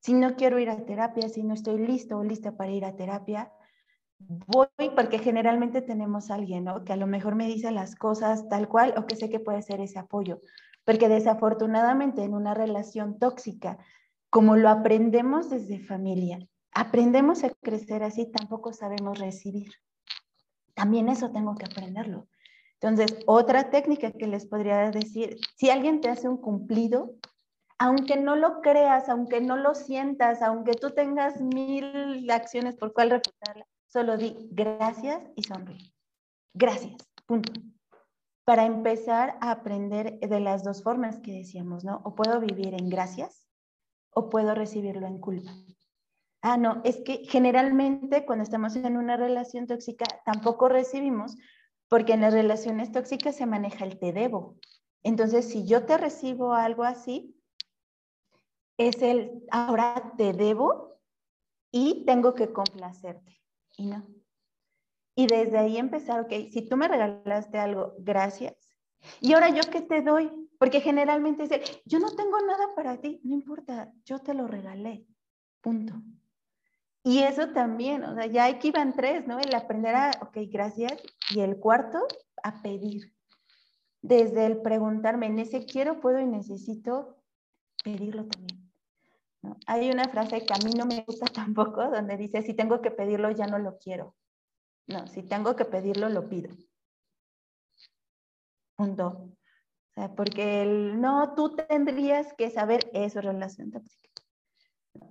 [0.00, 2.96] Si no quiero ir a terapia, si no estoy listo o lista para ir a
[2.96, 3.50] terapia,
[4.18, 6.84] voy porque generalmente tenemos a alguien, ¿no?
[6.84, 9.62] Que a lo mejor me dice las cosas tal cual o que sé que puede
[9.62, 10.40] ser ese apoyo.
[10.84, 13.78] Porque desafortunadamente en una relación tóxica,
[14.30, 16.38] como lo aprendemos desde familia,
[16.72, 19.72] aprendemos a crecer así, tampoco sabemos recibir.
[20.74, 22.28] También eso tengo que aprenderlo.
[22.80, 27.14] Entonces, otra técnica que les podría decir, si alguien te hace un cumplido,
[27.78, 33.10] aunque no lo creas, aunque no lo sientas, aunque tú tengas mil acciones por cuál
[33.10, 35.90] refutarla, solo di gracias y sonríe.
[36.52, 37.50] Gracias, punto.
[38.44, 42.02] Para empezar a aprender de las dos formas que decíamos, ¿no?
[42.04, 43.48] O puedo vivir en gracias
[44.10, 45.50] o puedo recibirlo en culpa.
[46.42, 51.34] Ah, no, es que generalmente cuando estamos en una relación tóxica tampoco recibimos
[51.88, 54.58] porque en las relaciones tóxicas se maneja el te debo.
[55.04, 57.34] Entonces, si yo te recibo algo así,
[58.76, 60.98] es el ahora te debo
[61.72, 63.45] y tengo que complacerte.
[63.76, 64.06] Y no.
[65.14, 68.54] Y desde ahí empezar, ok, si tú me regalaste algo, gracias.
[69.20, 73.20] Y ahora yo qué te doy, porque generalmente dice, yo no tengo nada para ti,
[73.24, 75.06] no importa, yo te lo regalé,
[75.60, 75.94] punto.
[77.02, 79.38] Y eso también, o sea, ya aquí van tres, ¿no?
[79.38, 81.00] El aprender a, ok, gracias.
[81.30, 82.04] Y el cuarto,
[82.42, 83.14] a pedir.
[84.02, 87.16] Desde el preguntarme, en ese quiero, puedo y necesito
[87.84, 88.65] pedirlo también.
[89.66, 92.90] Hay una frase que a mí no me gusta tampoco, donde dice, si tengo que
[92.90, 94.14] pedirlo, ya no lo quiero.
[94.86, 96.54] No, si tengo que pedirlo, lo pido.
[98.76, 99.32] Punto.
[99.96, 104.10] O porque el no, tú tendrías que saber eso, relación tóxica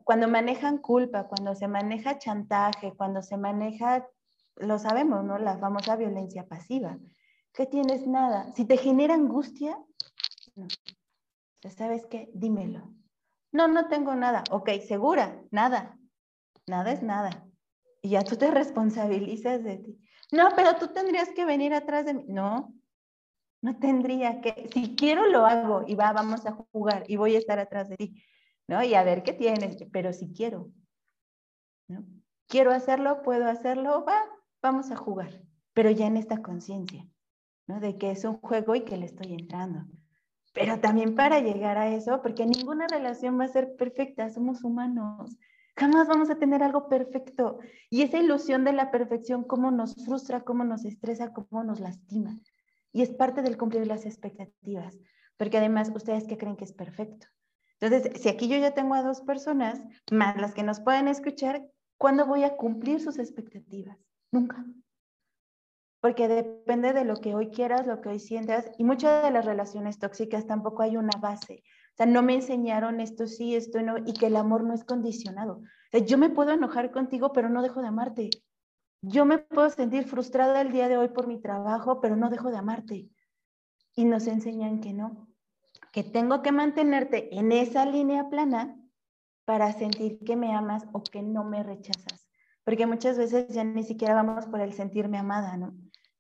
[0.04, 4.08] cuando manejan culpa, cuando se maneja chantaje, cuando se maneja,
[4.56, 5.38] lo sabemos, ¿no?
[5.38, 6.98] La famosa violencia pasiva.
[7.54, 8.08] ¿Qué tienes?
[8.08, 8.52] Nada.
[8.54, 9.78] Si te genera angustia,
[10.56, 10.68] no.
[11.76, 12.30] ¿Sabes qué?
[12.34, 12.94] Dímelo.
[13.56, 14.44] No, no tengo nada.
[14.52, 15.98] Ok, segura, nada.
[16.68, 17.48] Nada es nada.
[18.02, 20.00] Y ya tú te responsabilizas de ti.
[20.32, 22.26] No, pero tú tendrías que venir atrás de mí.
[22.28, 22.74] No,
[23.62, 24.70] no tendría que.
[24.74, 27.96] Si quiero, lo hago y va, vamos a jugar y voy a estar atrás de
[27.96, 28.24] ti.
[28.68, 28.84] ¿no?
[28.84, 30.72] Y a ver qué tienes, pero si quiero,
[31.88, 32.06] ¿no?
[32.48, 34.22] Quiero hacerlo, puedo hacerlo, va,
[34.62, 35.42] vamos a jugar,
[35.74, 37.08] pero ya en esta conciencia,
[37.68, 37.80] ¿no?
[37.80, 39.86] De que es un juego y que le estoy entrando.
[40.56, 45.38] Pero también para llegar a eso, porque ninguna relación va a ser perfecta, somos humanos.
[45.76, 47.60] Jamás vamos a tener algo perfecto.
[47.90, 52.40] Y esa ilusión de la perfección, cómo nos frustra, cómo nos estresa, cómo nos lastima.
[52.94, 54.98] Y es parte del cumplir las expectativas.
[55.36, 57.28] Porque además, ¿ustedes qué creen que es perfecto?
[57.82, 61.68] Entonces, si aquí yo ya tengo a dos personas, más las que nos pueden escuchar,
[61.98, 63.98] ¿cuándo voy a cumplir sus expectativas?
[64.32, 64.66] Nunca.
[66.06, 69.44] Porque depende de lo que hoy quieras, lo que hoy sientas, y muchas de las
[69.44, 71.64] relaciones tóxicas tampoco hay una base.
[71.66, 74.84] O sea, no me enseñaron esto sí, esto no, y que el amor no es
[74.84, 75.54] condicionado.
[75.54, 78.30] O sea, yo me puedo enojar contigo, pero no dejo de amarte.
[79.02, 82.52] Yo me puedo sentir frustrada el día de hoy por mi trabajo, pero no dejo
[82.52, 83.10] de amarte.
[83.96, 85.28] Y nos enseñan que no
[85.92, 88.78] que tengo que mantenerte en esa línea plana
[89.44, 92.30] para sentir que me amas o que no me rechazas.
[92.64, 95.74] Porque muchas veces ya ni siquiera vamos por el sentirme amada, ¿no?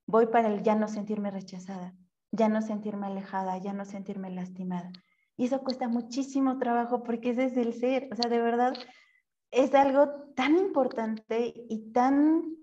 [0.07, 1.93] Voy para el ya no sentirme rechazada,
[2.31, 4.91] ya no sentirme alejada, ya no sentirme lastimada.
[5.37, 8.73] Y eso cuesta muchísimo trabajo porque es desde el ser, o sea, de verdad
[9.51, 12.55] es algo tan importante y tan,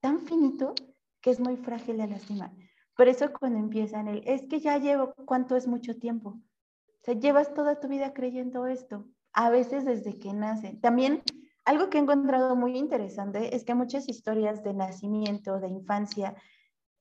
[0.00, 0.74] tan finito
[1.20, 2.52] que es muy frágil de lastimar.
[2.96, 6.30] Por eso cuando empiezan el, es que ya llevo, ¿cuánto es mucho tiempo?
[6.30, 10.76] O sea, llevas toda tu vida creyendo esto, a veces desde que nace.
[10.82, 11.22] También
[11.64, 16.34] algo que he encontrado muy interesante es que muchas historias de nacimiento, de infancia,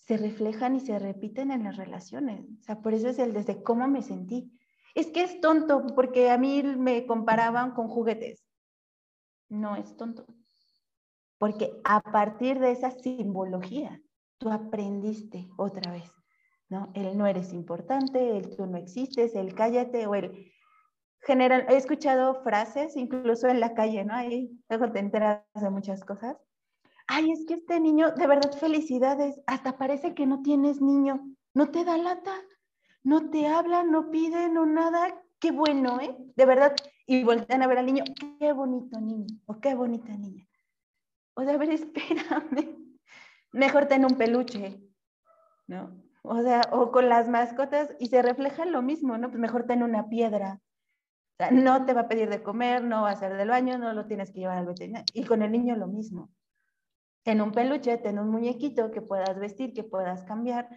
[0.10, 2.44] se reflejan y se repiten en las relaciones.
[2.62, 4.52] O sea, por eso es el desde cómo me sentí.
[4.96, 8.44] Es que es tonto porque a mí me comparaban con juguetes.
[9.50, 10.26] No es tonto.
[11.38, 14.02] Porque a partir de esa simbología,
[14.40, 16.12] tú aprendiste otra vez.
[16.70, 16.92] ¿no?
[16.96, 20.52] El no eres importante, el tú no existes, el cállate o el
[21.22, 24.16] general, he escuchado frases incluso en la calle, ¿no?
[24.16, 26.36] Ahí luego te enteras de muchas cosas.
[27.12, 31.20] Ay, es que este niño, de verdad, felicidades, hasta parece que no tienes niño,
[31.56, 32.36] no te da lata,
[33.02, 36.16] no te habla, no pide, no nada, qué bueno, ¿eh?
[36.36, 36.76] De verdad,
[37.08, 38.04] y voltean a ver al niño,
[38.40, 40.46] qué bonito niño, o qué bonita niña.
[41.34, 42.78] O de a ver, espérame,
[43.54, 44.80] mejor ten un peluche,
[45.66, 46.04] ¿no?
[46.22, 49.30] O sea, o con las mascotas y se refleja lo mismo, ¿no?
[49.30, 50.62] Pues mejor ten una piedra.
[51.40, 53.94] Sea, no te va a pedir de comer, no va a hacer del baño, no
[53.94, 55.08] lo tienes que llevar al veterinario.
[55.16, 56.30] Y con el niño lo mismo.
[57.26, 60.70] En un peluche, ten un muñequito que puedas vestir, que puedas cambiar.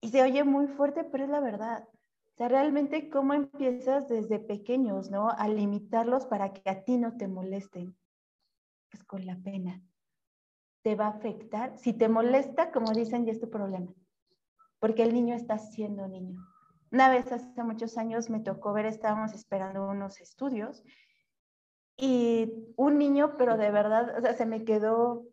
[0.00, 1.88] Y se oye muy fuerte, pero es la verdad.
[1.92, 5.30] O sea, realmente cómo empiezas desde pequeños, ¿no?
[5.30, 7.96] A limitarlos para que a ti no te molesten.
[8.90, 9.82] Pues con la pena.
[10.82, 11.76] te va a afectar.
[11.78, 13.92] Si te molesta, como dicen, ya es tu problema,
[14.78, 16.40] porque el niño está siendo niño.
[16.90, 20.82] Una vez hace muchos años me tocó ver, estábamos esperando unos estudios
[21.96, 25.26] y un niño, pero de verdad, o sea, se me quedó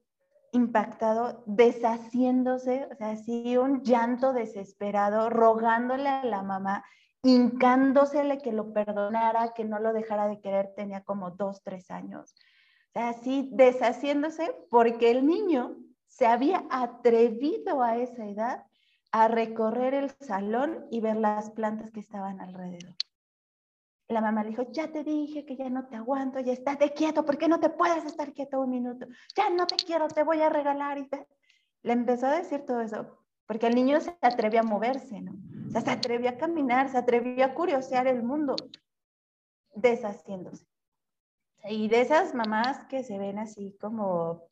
[0.52, 6.84] impactado, deshaciéndose, o sea, así un llanto desesperado, rogándole a la mamá,
[7.24, 12.36] hincándosele que lo perdonara, que no lo dejara de querer, tenía como dos, tres años.
[12.90, 15.76] O sea, así deshaciéndose porque el niño
[16.08, 18.66] se había atrevido a esa edad
[19.12, 22.96] a recorrer el salón y ver las plantas que estaban alrededor.
[24.10, 27.26] La mamá le dijo, ya te dije que ya no te aguanto, ya estate quieto,
[27.26, 29.06] ¿por qué no te puedes estar quieto un minuto?
[29.36, 30.98] Ya no te quiero, te voy a regalar.
[30.98, 31.10] Y
[31.84, 35.34] Le empezó a decir todo eso, porque el niño se atrevió a moverse, ¿no?
[35.68, 38.56] O sea, se atrevió a caminar, se atrevió a curiosear el mundo,
[39.76, 40.66] deshaciéndose.
[41.66, 44.44] Y de esas mamás que se ven así como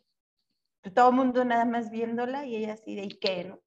[0.94, 3.60] todo el mundo nada más viéndola y ella así de, ¿y qué, no?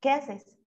[0.00, 0.63] ¿Qué haces?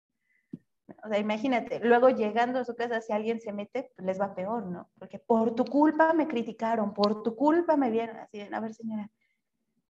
[1.03, 4.33] O sea, imagínate, luego llegando a su casa, si alguien se mete, pues les va
[4.33, 4.89] peor, ¿no?
[4.97, 9.09] Porque por tu culpa me criticaron, por tu culpa me vieron así, a ver señora,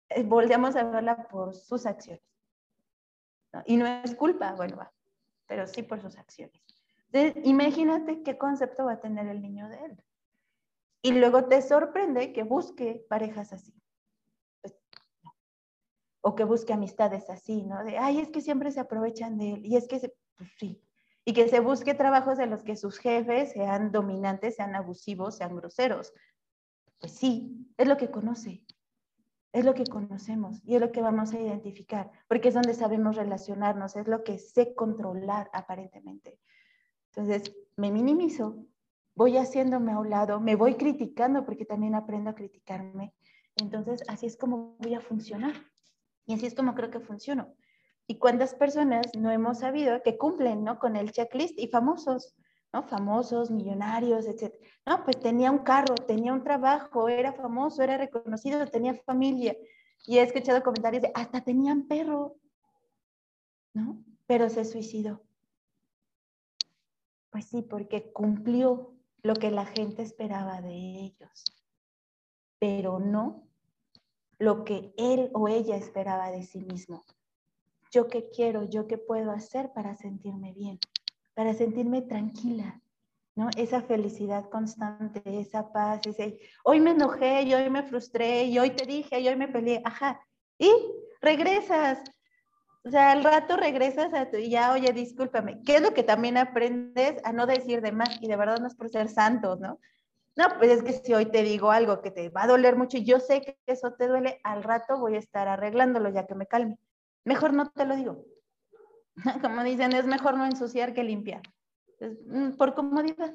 [0.08, 2.22] eh, volvemos a verla por sus acciones.
[3.66, 4.92] Y no es culpa, bueno, va,
[5.46, 6.62] pero sí por sus acciones.
[7.10, 10.04] Entonces, imagínate qué concepto va a tener el niño de él.
[11.02, 13.74] Y luego te sorprende que busque parejas así.
[14.60, 14.76] Pues,
[16.20, 17.84] o que busque amistades así, ¿no?
[17.84, 19.66] De, ay, es que siempre se aprovechan de él.
[19.66, 20.80] Y es que, se, pues sí,
[21.24, 25.54] y que se busque trabajos en los que sus jefes sean dominantes, sean abusivos, sean
[25.54, 26.14] groseros.
[27.00, 28.64] Pues sí, es lo que conoce,
[29.52, 33.16] es lo que conocemos y es lo que vamos a identificar, porque es donde sabemos
[33.16, 36.40] relacionarnos, es lo que sé controlar aparentemente.
[37.12, 38.64] Entonces, me minimizo,
[39.14, 43.12] voy haciéndome a un lado, me voy criticando porque también aprendo a criticarme.
[43.56, 45.54] Entonces, así es como voy a funcionar
[46.24, 47.54] y así es como creo que funciono.
[48.10, 50.78] ¿Y cuántas personas no hemos sabido que cumplen ¿no?
[50.78, 52.34] con el checklist y famosos?
[52.72, 52.82] ¿no?
[52.82, 54.54] Famosos, millonarios, etc.
[54.86, 59.54] No, pues tenía un carro, tenía un trabajo, era famoso, era reconocido, tenía familia.
[60.06, 62.36] Y he escuchado comentarios de hasta tenían perro,
[63.74, 64.02] ¿no?
[64.26, 65.22] Pero se suicidó.
[67.28, 71.44] Pues sí, porque cumplió lo que la gente esperaba de ellos,
[72.58, 73.46] pero no
[74.38, 77.04] lo que él o ella esperaba de sí mismo
[77.90, 80.78] yo qué quiero, yo qué puedo hacer para sentirme bien,
[81.34, 82.80] para sentirme tranquila,
[83.34, 83.48] ¿no?
[83.56, 88.70] Esa felicidad constante, esa paz, ese, hoy me enojé, y hoy me frustré, y hoy
[88.70, 90.20] te dije, y hoy me peleé, ajá,
[90.58, 90.70] y
[91.20, 92.02] regresas,
[92.84, 96.02] o sea, al rato regresas a tu, y ya, oye, discúlpame, ¿qué es lo que
[96.02, 98.18] también aprendes a no decir de más?
[98.20, 99.78] Y de verdad no es por ser santos, ¿no?
[100.36, 102.96] No, pues es que si hoy te digo algo que te va a doler mucho
[102.96, 106.36] y yo sé que eso te duele, al rato voy a estar arreglándolo ya que
[106.36, 106.78] me calme.
[107.24, 108.24] Mejor no te lo digo.
[109.42, 111.42] Como dicen, es mejor no ensuciar que limpiar.
[112.26, 113.34] Mm, por comodidad.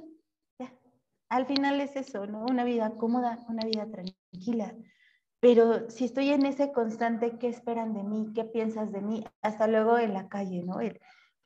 [1.30, 2.46] Al final es eso, ¿no?
[2.46, 4.76] Una vida cómoda, una vida tranquila.
[5.40, 8.32] Pero si estoy en ese constante, ¿qué esperan de mí?
[8.36, 9.26] ¿Qué piensas de mí?
[9.42, 10.80] Hasta luego en la calle, ¿no?
[10.80, 11.02] El,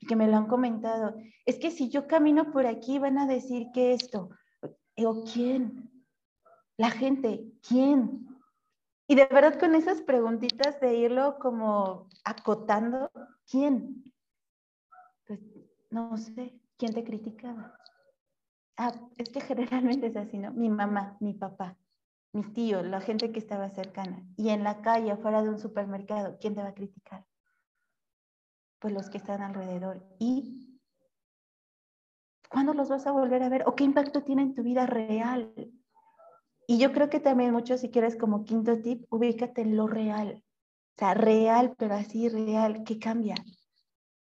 [0.06, 1.16] que me lo han comentado.
[1.46, 4.30] Es que si yo camino por aquí, van a decir que esto.
[4.98, 5.90] ¿O quién?
[6.76, 8.28] La gente, ¿quién?
[9.08, 13.10] Y de verdad con esas preguntitas de irlo como acotando,
[13.50, 14.14] ¿quién?
[15.26, 15.40] Pues
[15.90, 17.74] no sé, ¿quién te criticaba?
[18.76, 20.52] Ah, es que generalmente es así, ¿no?
[20.52, 21.78] Mi mamá, mi papá,
[22.34, 24.24] mis tíos, la gente que estaba cercana.
[24.36, 27.26] Y en la calle, afuera de un supermercado, ¿quién te va a criticar?
[28.80, 30.06] Pues los que están alrededor.
[30.20, 30.80] ¿Y
[32.50, 33.64] cuándo los vas a volver a ver?
[33.68, 35.54] ¿O qué impacto tiene en tu vida real?
[36.68, 40.44] Y yo creo que también mucho, si quieres como quinto tip, ubícate en lo real.
[40.96, 43.36] O sea, real, pero así real, ¿qué cambia?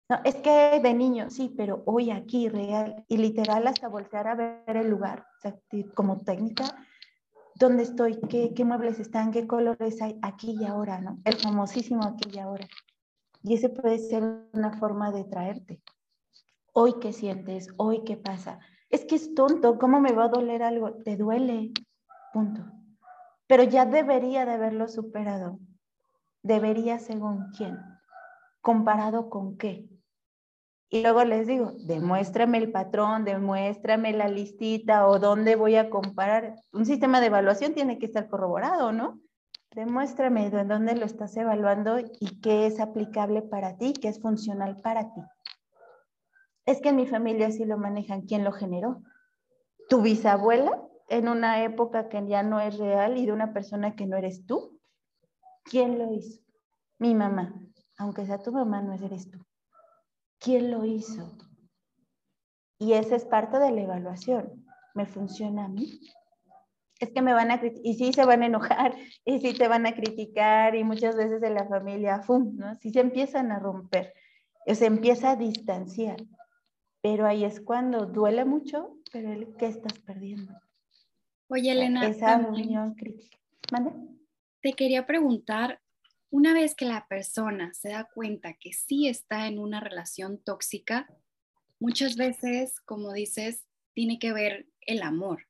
[0.09, 4.35] No, es que de niño, sí, pero hoy aquí, real, y literal hasta voltear a
[4.35, 5.57] ver el lugar, o sea,
[5.95, 6.65] como técnica,
[7.55, 11.19] dónde estoy, qué, qué muebles están, qué colores hay aquí y ahora, ¿no?
[11.25, 12.67] El famosísimo aquí y ahora.
[13.43, 15.83] Y ese puede ser una forma de traerte.
[16.73, 18.59] Hoy qué sientes, hoy qué pasa.
[18.89, 20.95] Es que es tonto, ¿cómo me va a doler algo?
[21.05, 21.73] Te duele,
[22.33, 22.63] Punto.
[23.47, 25.59] Pero ya debería de haberlo superado.
[26.43, 27.79] Debería según quién.
[28.61, 29.89] ¿Comparado con qué?
[30.93, 36.57] Y luego les digo, demuéstrame el patrón, demuéstrame la listita o dónde voy a comparar.
[36.73, 39.21] Un sistema de evaluación tiene que estar corroborado, ¿no?
[39.73, 44.81] Demuéstrame en dónde lo estás evaluando y qué es aplicable para ti, qué es funcional
[44.83, 45.21] para ti.
[46.67, 48.23] Es que en mi familia sí lo manejan.
[48.23, 49.01] ¿Quién lo generó?
[49.89, 50.83] ¿Tu bisabuela?
[51.11, 54.47] En una época que ya no es real y de una persona que no eres
[54.47, 54.81] tú.
[55.65, 56.41] ¿Quién lo hizo?
[56.99, 57.61] Mi mamá.
[57.99, 59.45] Aunque sea tu mamá, no eres tú.
[60.39, 61.37] ¿Quién lo hizo?
[62.79, 64.65] Y esa es parte de la evaluación.
[64.95, 66.01] ¿Me funciona a mí?
[67.01, 68.95] Es que me van a y sí se van a enojar,
[69.25, 72.57] y sí te van a criticar, y muchas veces en la familia, ¡fum!
[72.57, 72.77] ¿no?
[72.77, 74.15] Sí se empiezan a romper,
[74.67, 76.19] se empieza a distanciar.
[77.03, 80.55] Pero ahí es cuando duele mucho, pero ¿qué estás perdiendo?
[81.53, 82.07] Oye, Elena.
[82.07, 83.37] Esa unión crítica.
[83.73, 83.91] ¿Mande?
[84.63, 85.81] Te quería preguntar,
[86.31, 91.09] una vez que la persona se da cuenta que sí está en una relación tóxica,
[91.81, 95.49] muchas veces, como dices, tiene que ver el amor.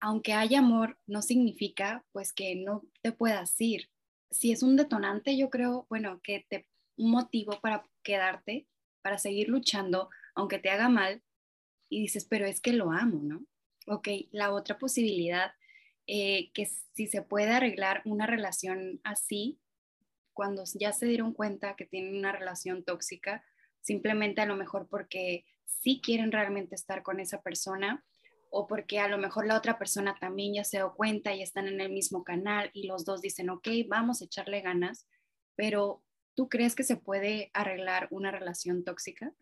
[0.00, 3.90] Aunque haya amor, no significa pues que no te puedas ir.
[4.32, 8.66] Si es un detonante, yo creo, bueno, que te un motivo para quedarte,
[9.00, 11.22] para seguir luchando, aunque te haga mal,
[11.88, 13.44] y dices, pero es que lo amo, ¿no?
[13.86, 15.52] Ok, la otra posibilidad,
[16.06, 19.60] eh, que si se puede arreglar una relación así,
[20.32, 23.44] cuando ya se dieron cuenta que tienen una relación tóxica,
[23.80, 28.04] simplemente a lo mejor porque sí quieren realmente estar con esa persona
[28.50, 31.66] o porque a lo mejor la otra persona también ya se dio cuenta y están
[31.66, 35.08] en el mismo canal y los dos dicen, ok, vamos a echarle ganas,
[35.56, 36.02] pero
[36.34, 39.32] ¿tú crees que se puede arreglar una relación tóxica?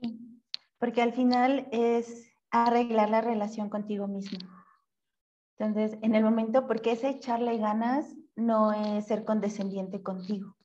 [0.00, 0.42] Sí,
[0.78, 4.38] porque al final es arreglar la relación contigo mismo.
[5.58, 10.56] Entonces, en el momento, porque ese echarle ganas no es ser condescendiente contigo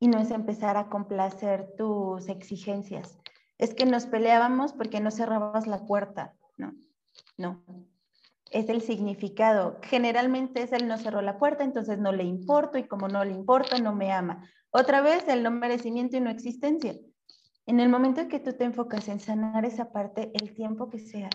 [0.00, 3.18] y no es empezar a complacer tus exigencias.
[3.58, 6.34] Es que nos peleábamos porque no cerrabas la puerta.
[6.56, 6.74] No,
[7.36, 7.62] no.
[8.50, 9.78] Es el significado.
[9.82, 13.32] Generalmente es el no cerró la puerta, entonces no le importo y como no le
[13.32, 14.48] importo, no me ama.
[14.70, 16.94] Otra vez el no merecimiento y no existencia.
[17.68, 20.98] En el momento en que tú te enfocas en sanar esa parte, el tiempo que
[20.98, 21.28] sea,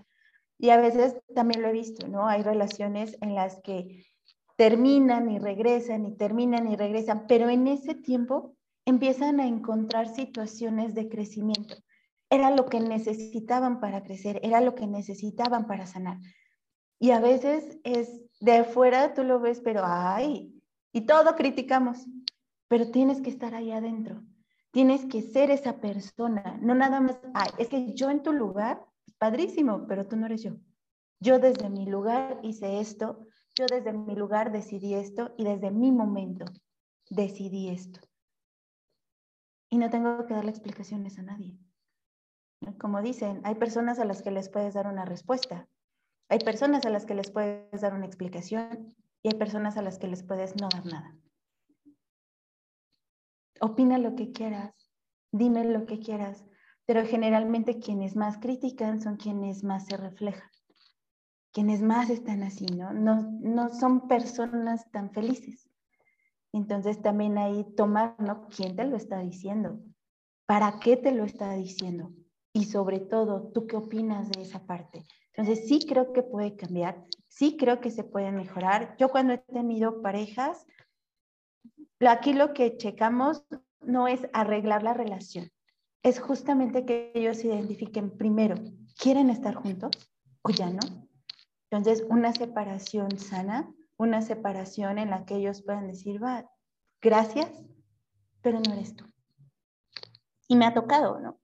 [0.58, 2.28] y a veces también lo he visto, ¿no?
[2.28, 4.08] Hay relaciones en las que
[4.56, 10.96] terminan y regresan y terminan y regresan, pero en ese tiempo empiezan a encontrar situaciones
[10.96, 11.76] de crecimiento.
[12.32, 16.18] Era lo que necesitaban para crecer, era lo que necesitaban para sanar.
[16.98, 18.10] Y a veces es
[18.40, 20.60] de afuera, tú lo ves, pero ay,
[20.92, 22.08] y todo criticamos,
[22.68, 24.24] pero tienes que estar ahí adentro.
[24.74, 28.84] Tienes que ser esa persona, no nada más, ay, es que yo en tu lugar,
[29.20, 30.54] padrísimo, pero tú no eres yo.
[31.20, 35.92] Yo desde mi lugar hice esto, yo desde mi lugar decidí esto y desde mi
[35.92, 36.46] momento
[37.08, 38.00] decidí esto.
[39.70, 41.60] Y no tengo que darle explicaciones a nadie.
[42.80, 45.70] Como dicen, hay personas a las que les puedes dar una respuesta,
[46.30, 50.00] hay personas a las que les puedes dar una explicación y hay personas a las
[50.00, 51.16] que les puedes no dar nada
[53.60, 54.74] opina lo que quieras,
[55.32, 56.46] dime lo que quieras,
[56.86, 60.50] pero generalmente quienes más critican son quienes más se reflejan,
[61.52, 62.94] quienes más están así, ¿no?
[62.94, 65.70] No, no son personas tan felices.
[66.52, 68.48] Entonces también ahí tomar, ¿no?
[68.50, 69.80] ¿Quién te lo está diciendo?
[70.46, 72.12] ¿Para qué te lo está diciendo?
[72.54, 75.06] Y sobre todo, ¿tú qué opinas de esa parte?
[75.36, 78.96] Entonces sí creo que puede cambiar, sí creo que se puede mejorar.
[79.00, 80.68] Yo cuando he tenido parejas,
[82.12, 83.46] Aquí lo que checamos
[83.82, 85.50] no es arreglar la relación,
[86.04, 88.56] es justamente que ellos identifiquen primero,
[88.98, 89.92] ¿quieren estar juntos
[90.42, 90.80] o ya no?
[91.70, 96.46] Entonces, una separación sana, una separación en la que ellos puedan decir, va,
[97.02, 97.50] gracias,
[98.42, 99.06] pero no eres tú.
[100.48, 101.40] Y me ha tocado, ¿no?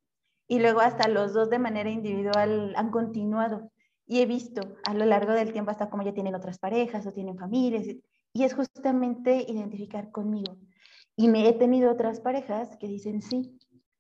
[0.47, 3.71] Y luego hasta los dos de manera individual han continuado.
[4.05, 7.13] Y he visto a lo largo del tiempo hasta cómo ya tienen otras parejas o
[7.13, 7.85] tienen familias.
[8.33, 10.57] Es justamente identificar conmigo.
[11.15, 13.57] Y me he tenido otras parejas que dicen sí,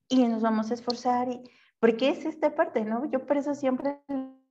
[0.07, 1.41] y nos vamos a esforzar, y,
[1.79, 3.09] porque es esta parte, ¿no?
[3.11, 3.99] Yo por eso siempre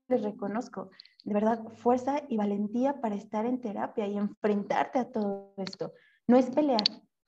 [0.08, 0.90] les reconozco,
[1.24, 5.92] de verdad, fuerza y valentía para estar en terapia y enfrentarte a todo esto.
[6.26, 6.84] No es pelear,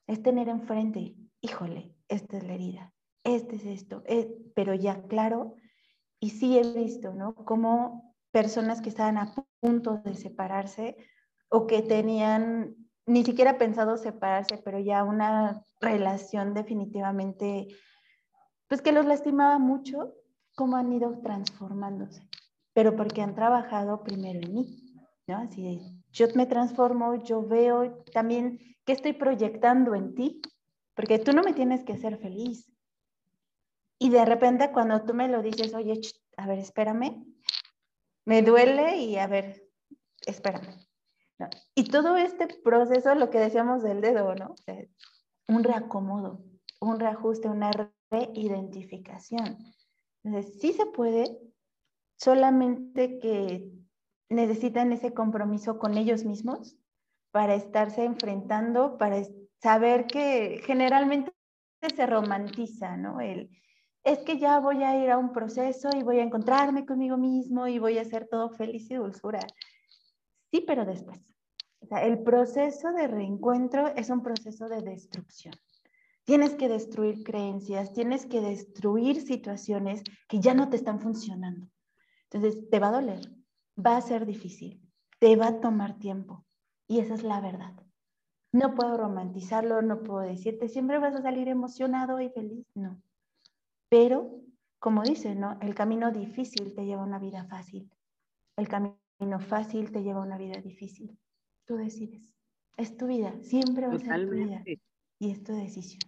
[0.07, 2.93] es tener enfrente, híjole, esta es la herida,
[3.23, 5.55] este es esto, eh, pero ya claro,
[6.19, 7.35] y sí he visto, ¿no?
[7.35, 10.97] Como personas que estaban a punto de separarse
[11.51, 12.75] o que tenían
[13.05, 17.67] ni siquiera pensado separarse, pero ya una relación definitivamente,
[18.67, 20.13] pues que los lastimaba mucho,
[20.55, 22.25] cómo han ido transformándose,
[22.73, 24.95] pero porque han trabajado primero en mí,
[25.27, 25.39] ¿no?
[25.39, 25.81] Así de,
[26.11, 30.41] yo me transformo, yo veo también qué estoy proyectando en ti,
[30.95, 32.71] porque tú no me tienes que hacer feliz.
[33.99, 35.99] Y de repente cuando tú me lo dices, oye,
[36.37, 37.25] a ver, espérame,
[38.25, 39.67] me duele y a ver,
[40.25, 40.90] espérame
[41.75, 44.55] y todo este proceso, lo que decíamos del dedo, ¿no?
[45.47, 46.43] un reacomodo,
[46.79, 47.71] un reajuste, una
[48.09, 49.57] reidentificación.
[50.23, 51.37] Entonces, sí se puede,
[52.17, 53.71] solamente que
[54.29, 56.77] necesitan ese compromiso con ellos mismos
[57.31, 59.21] para estarse enfrentando, para
[59.61, 61.31] saber que generalmente
[61.95, 63.19] se romantiza, ¿no?
[63.19, 63.49] El,
[64.03, 67.67] es que ya voy a ir a un proceso y voy a encontrarme conmigo mismo
[67.67, 69.39] y voy a ser todo feliz y dulzura.
[70.51, 71.19] Sí, pero después.
[71.89, 75.53] El proceso de reencuentro es un proceso de destrucción.
[76.25, 81.67] Tienes que destruir creencias, tienes que destruir situaciones que ya no te están funcionando.
[82.29, 83.21] Entonces, te va a doler,
[83.83, 84.81] va a ser difícil,
[85.19, 86.45] te va a tomar tiempo.
[86.87, 87.73] Y esa es la verdad.
[88.53, 92.65] No puedo romantizarlo, no puedo decirte, siempre vas a salir emocionado y feliz.
[92.75, 93.01] No.
[93.89, 94.41] Pero,
[94.79, 95.57] como dice, ¿no?
[95.61, 97.89] El camino difícil te lleva a una vida fácil.
[98.57, 99.00] El camino
[99.39, 101.17] fácil te lleva a una vida difícil.
[101.65, 102.33] Tú decides.
[102.77, 104.63] Es tu vida, siempre va a ser tu vida.
[105.19, 105.99] Y es tu decisión.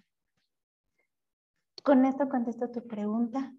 [1.84, 3.53] Con esto contesto tu pregunta.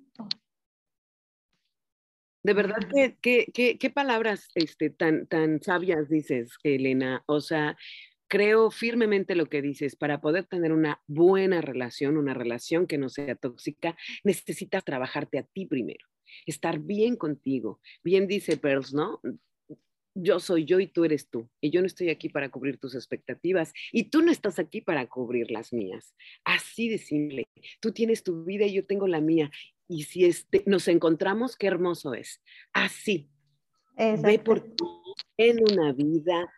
[2.43, 2.77] De verdad,
[3.23, 7.23] ¿qué, qué, palabras este, tan, tan sabias dices, Elena?
[7.27, 7.77] O sea,
[8.29, 13.09] creo firmemente lo que dices, para poder tener una buena relación, una relación que no
[13.09, 16.07] sea tóxica, necesitas trabajarte a ti primero,
[16.47, 17.81] estar bien contigo.
[18.03, 19.21] Bien dice Pearls, ¿no?
[20.15, 21.49] yo soy yo y tú eres tú.
[21.61, 25.07] Y yo no estoy aquí para cubrir tus expectativas y tú no estás aquí para
[25.07, 26.15] cubrir las mías.
[26.45, 27.49] Así de simple.
[27.81, 29.51] Tú tienes tu vida y yo tengo la mía.
[29.89, 32.41] Y si este, nos encontramos, qué hermoso es.
[32.73, 33.29] Así.
[33.97, 34.85] Ve por ti
[35.37, 36.53] en una vida,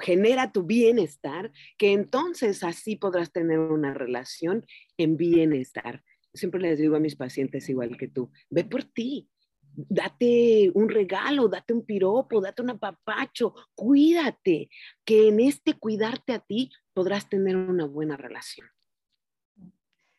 [0.00, 4.66] genera tu bienestar, que entonces así podrás tener una relación
[4.96, 6.02] en bienestar.
[6.34, 9.30] Siempre les digo a mis pacientes igual que tú, ve por ti,
[9.76, 14.68] date un regalo, date un piropo, date un apapacho, cuídate,
[15.04, 18.68] que en este cuidarte a ti podrás tener una buena relación.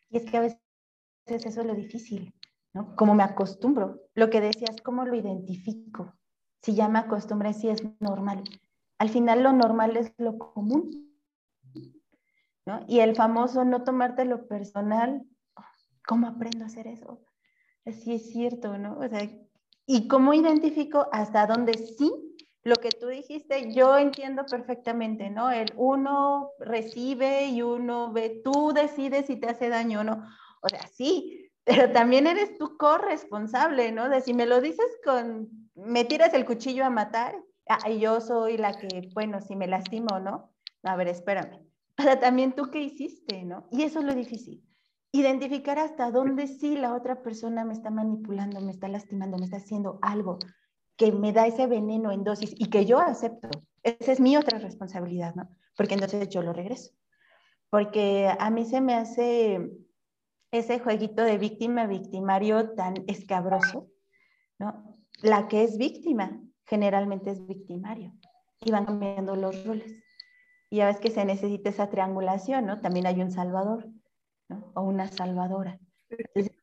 [0.09, 0.59] Y es que a veces
[1.28, 2.34] eso es lo difícil,
[2.74, 2.95] ¿no?
[2.95, 6.16] Como me acostumbro, lo que decías, ¿cómo lo identifico?
[6.61, 8.43] Si ya me acostumbré, si es normal.
[8.97, 11.13] Al final lo normal es lo común,
[12.66, 12.86] ¿no?
[12.88, 15.24] Y el famoso no tomarte lo personal,
[16.06, 17.22] ¿cómo aprendo a hacer eso?
[17.86, 18.97] Sí es cierto, ¿no?
[18.97, 19.30] O sea,
[19.86, 22.12] ¿y cómo identifico hasta dónde sí?
[22.64, 25.51] Lo que tú dijiste, yo entiendo perfectamente, ¿no?
[25.51, 30.28] El uno recibe y uno ve, tú decides si te hace daño o no.
[30.64, 34.10] O sea, sí, pero también eres tú corresponsable, ¿no?
[34.10, 37.36] De si me lo dices con, me tiras el cuchillo a matar,
[37.70, 40.51] ah, y yo soy la que, bueno, si me lastimo, ¿no?
[40.84, 41.68] A ver, espérame.
[41.95, 43.68] Pero también tú qué hiciste, ¿no?
[43.72, 44.66] Y eso es lo difícil
[45.20, 49.57] identificar hasta dónde sí la otra persona me está manipulando, me está lastimando, me está
[49.57, 50.39] haciendo algo
[50.97, 53.49] que me da ese veneno en dosis y que yo acepto.
[53.84, 55.49] Esa es mi otra responsabilidad, ¿no?
[55.76, 56.91] Porque entonces yo lo regreso.
[57.70, 59.70] Porque a mí se me hace
[60.51, 63.89] ese jueguito de víctima-victimario tan escabroso,
[64.57, 64.84] ¿no?
[65.22, 68.13] La que es víctima generalmente es victimario
[68.61, 69.93] y van cambiando los roles.
[70.70, 72.82] Y ya ves que se necesita esa triangulación, ¿no?
[72.82, 73.89] También hay un salvador
[74.73, 75.79] o una salvadora.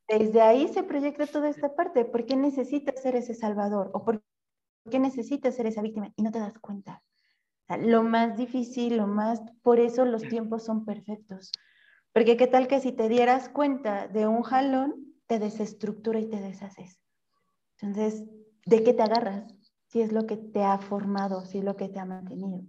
[0.08, 2.04] desde ahí se proyecta toda esta parte.
[2.04, 3.90] ¿Por qué necesitas ser ese salvador?
[3.94, 4.22] ¿O por
[4.90, 6.12] qué necesitas ser esa víctima?
[6.16, 7.02] Y no te das cuenta.
[7.80, 11.50] lo más difícil, lo más, por eso los tiempos son perfectos.
[12.12, 16.40] Porque qué tal que si te dieras cuenta de un jalón, te desestructura y te
[16.40, 17.00] deshaces.
[17.80, 18.24] Entonces,
[18.66, 19.54] ¿de qué te agarras?
[19.86, 22.62] Si es lo que te ha formado, si es lo que te ha mantenido.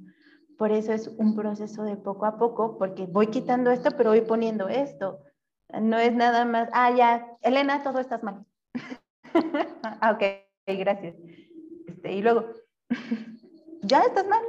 [0.57, 4.21] Por eso es un proceso de poco a poco, porque voy quitando esto, pero voy
[4.21, 5.23] poniendo esto.
[5.81, 8.45] No es nada más, ah, ya, Elena, todo estás mal.
[9.83, 10.23] ah, ok,
[10.67, 11.15] gracias.
[11.87, 12.47] Este, y luego,
[13.81, 14.43] ¿ya estás mal?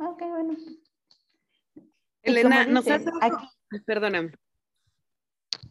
[0.00, 0.56] Ah, ok, bueno.
[2.22, 3.02] Elena, nos has
[3.84, 4.32] Perdóname.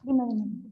[0.03, 0.69] Dime, dime.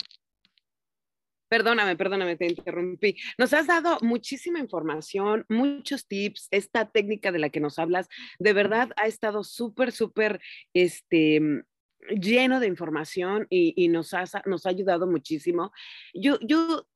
[1.53, 3.15] Perdóname, perdóname, te interrumpí.
[3.37, 6.47] Nos has dado muchísima información, muchos tips.
[6.49, 8.07] Esta técnica de la que nos hablas,
[8.39, 10.41] de verdad ha estado súper, súper,
[10.73, 11.63] este,
[12.19, 14.15] lleno de información y, nos,
[14.47, 15.71] nos ha ayudado muchísimo.
[16.15, 16.87] Yo, yo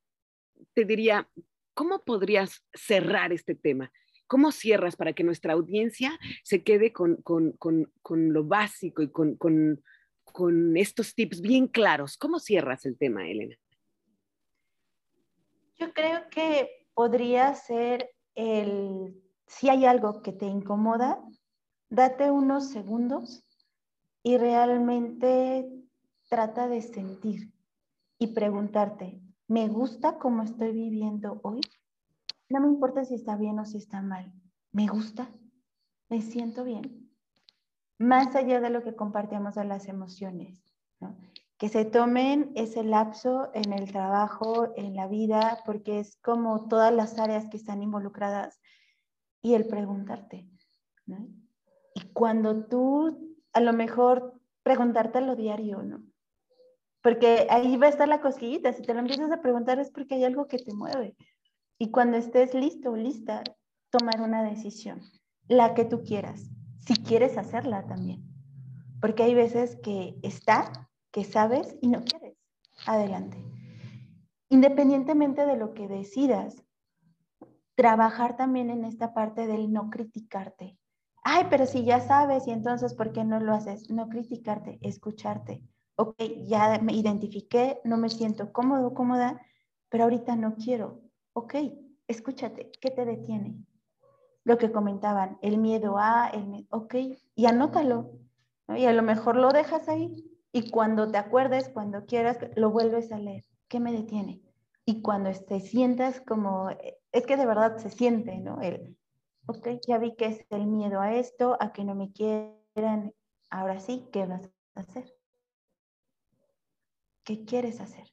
[0.74, 1.30] te diría,
[1.76, 3.92] ¿cómo podrías cerrar este tema?
[4.26, 7.22] ¿Cómo cierras para que nuestra audiencia se quede con,
[8.10, 12.18] lo básico y con, con estos tips bien claros?
[12.18, 13.56] ¿Cómo cierras el tema, Elena?
[15.78, 21.24] Yo creo que podría ser el, si hay algo que te incomoda,
[21.90, 23.44] date unos segundos
[24.24, 25.70] y realmente
[26.30, 27.54] trata de sentir
[28.20, 31.62] y preguntarte, ¿me gusta cómo estoy viviendo hoy?
[32.50, 34.34] No me importa si está bien o si está mal.
[34.72, 35.30] ¿Me gusta?
[36.10, 37.12] ¿Me siento bien?
[38.00, 40.60] Más allá de lo que compartíamos de las emociones.
[41.00, 41.16] ¿no?
[41.58, 46.94] Que se tomen ese lapso en el trabajo, en la vida, porque es como todas
[46.94, 48.60] las áreas que están involucradas
[49.42, 50.48] y el preguntarte.
[51.96, 56.04] ¿Y cuando tú a lo mejor preguntártelo diario, ¿no?
[57.02, 60.16] Porque ahí va a estar la cosquillita, si te lo empiezas a preguntar es porque
[60.16, 61.16] hay algo que te mueve.
[61.80, 63.44] Y cuando estés listo o lista,
[63.90, 65.02] tomar una decisión,
[65.48, 66.50] la que tú quieras,
[66.86, 68.24] si quieres hacerla también.
[69.00, 70.87] Porque hay veces que está,
[71.24, 72.38] sabes y no quieres.
[72.86, 73.38] Adelante.
[74.50, 76.64] Independientemente de lo que decidas,
[77.76, 80.78] trabajar también en esta parte del no criticarte.
[81.24, 83.90] Ay, pero si ya sabes y entonces, ¿por qué no lo haces?
[83.90, 85.62] No criticarte, escucharte.
[85.98, 86.16] Ok,
[86.46, 89.42] ya me identifiqué, no me siento cómodo, cómoda,
[89.90, 91.02] pero ahorita no quiero.
[91.34, 91.56] Ok,
[92.08, 93.58] escúchate, ¿qué te detiene?
[94.44, 96.96] Lo que comentaban, el miedo a, el ok,
[97.36, 98.12] y anótalo.
[98.70, 103.12] Y a lo mejor lo dejas ahí y cuando te acuerdes, cuando quieras, lo vuelves
[103.12, 103.46] a leer.
[103.68, 104.42] ¿Qué me detiene?
[104.86, 106.72] Y cuando te sientas como,
[107.12, 108.60] es que de verdad se siente, ¿no?
[108.60, 108.98] El,
[109.46, 113.14] ok, ya vi que es el miedo a esto, a que no me quieran,
[113.52, 115.14] ahora sí, ¿qué vas a hacer?
[117.24, 118.08] ¿Qué quieres hacer?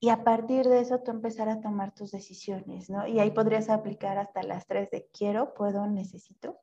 [0.00, 3.06] Y a partir de eso tú empezar a tomar tus decisiones, ¿no?
[3.06, 6.58] Y ahí podrías aplicar hasta las tres de quiero, puedo, necesito.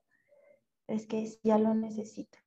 [0.88, 2.41] Es que ya lo necesito.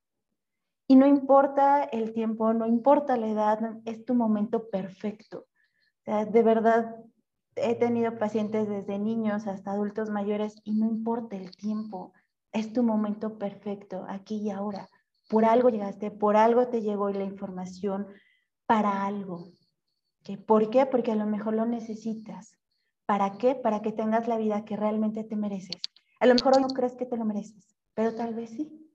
[0.86, 5.46] Y no importa el tiempo, no importa la edad, es tu momento perfecto.
[6.04, 6.96] De verdad,
[7.56, 12.12] he tenido pacientes desde niños hasta adultos mayores y no importa el tiempo,
[12.52, 14.88] es tu momento perfecto, aquí y ahora.
[15.28, 18.06] Por algo llegaste, por algo te llegó la información,
[18.66, 19.52] para algo.
[20.46, 20.84] ¿Por qué?
[20.86, 22.58] Porque a lo mejor lo necesitas.
[23.06, 23.54] ¿Para qué?
[23.54, 25.80] Para que tengas la vida que realmente te mereces.
[26.20, 28.90] A lo mejor hoy no crees que te lo mereces, pero tal vez sí.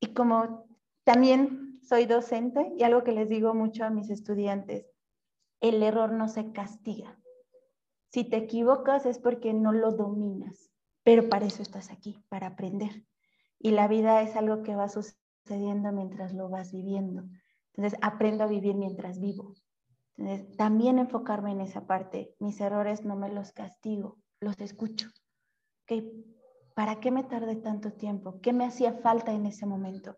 [0.00, 0.66] Y como
[1.04, 4.86] también soy docente y algo que les digo mucho a mis estudiantes,
[5.60, 7.20] el error no se castiga.
[8.08, 10.70] Si te equivocas es porque no lo dominas,
[11.04, 13.06] pero para eso estás aquí, para aprender.
[13.58, 17.24] Y la vida es algo que va sucediendo mientras lo vas viviendo.
[17.74, 19.54] Entonces, aprendo a vivir mientras vivo.
[20.16, 22.34] Entonces, también enfocarme en esa parte.
[22.40, 25.08] Mis errores no me los castigo, los escucho.
[25.84, 26.24] ¿Okay?
[26.80, 28.40] ¿Para qué me tardé tanto tiempo?
[28.40, 30.16] ¿Qué me hacía falta en ese momento?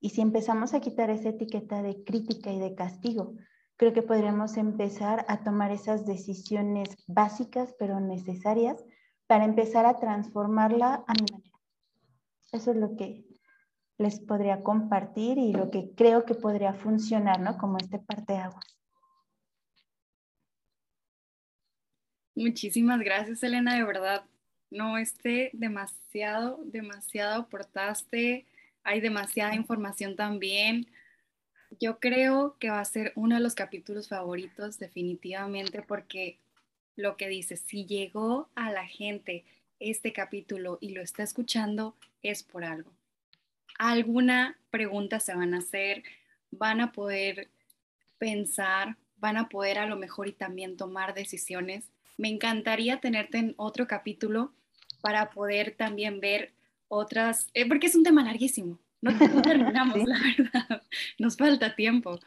[0.00, 3.34] Y si empezamos a quitar esa etiqueta de crítica y de castigo,
[3.76, 8.82] creo que podríamos empezar a tomar esas decisiones básicas pero necesarias
[9.26, 11.58] para empezar a transformarla a mi manera.
[12.50, 13.26] Eso es lo que
[13.98, 17.58] les podría compartir y lo que creo que podría funcionar, ¿no?
[17.58, 18.80] Como este parteaguas.
[22.34, 24.24] Muchísimas gracias, Elena, de verdad.
[24.74, 28.44] No, este demasiado, demasiado aportaste.
[28.82, 30.88] Hay demasiada información también.
[31.78, 36.40] Yo creo que va a ser uno de los capítulos favoritos definitivamente porque
[36.96, 39.44] lo que dice, si llegó a la gente
[39.78, 42.90] este capítulo y lo está escuchando, es por algo.
[43.78, 46.02] Alguna pregunta se van a hacer,
[46.50, 47.48] van a poder
[48.18, 51.84] pensar, van a poder a lo mejor y también tomar decisiones.
[52.16, 54.52] Me encantaría tenerte en otro capítulo
[55.04, 56.54] para poder también ver
[56.88, 59.10] otras, eh, porque es un tema larguísimo, no,
[59.42, 60.82] terminamos, la verdad,
[61.18, 62.18] nos falta tiempo.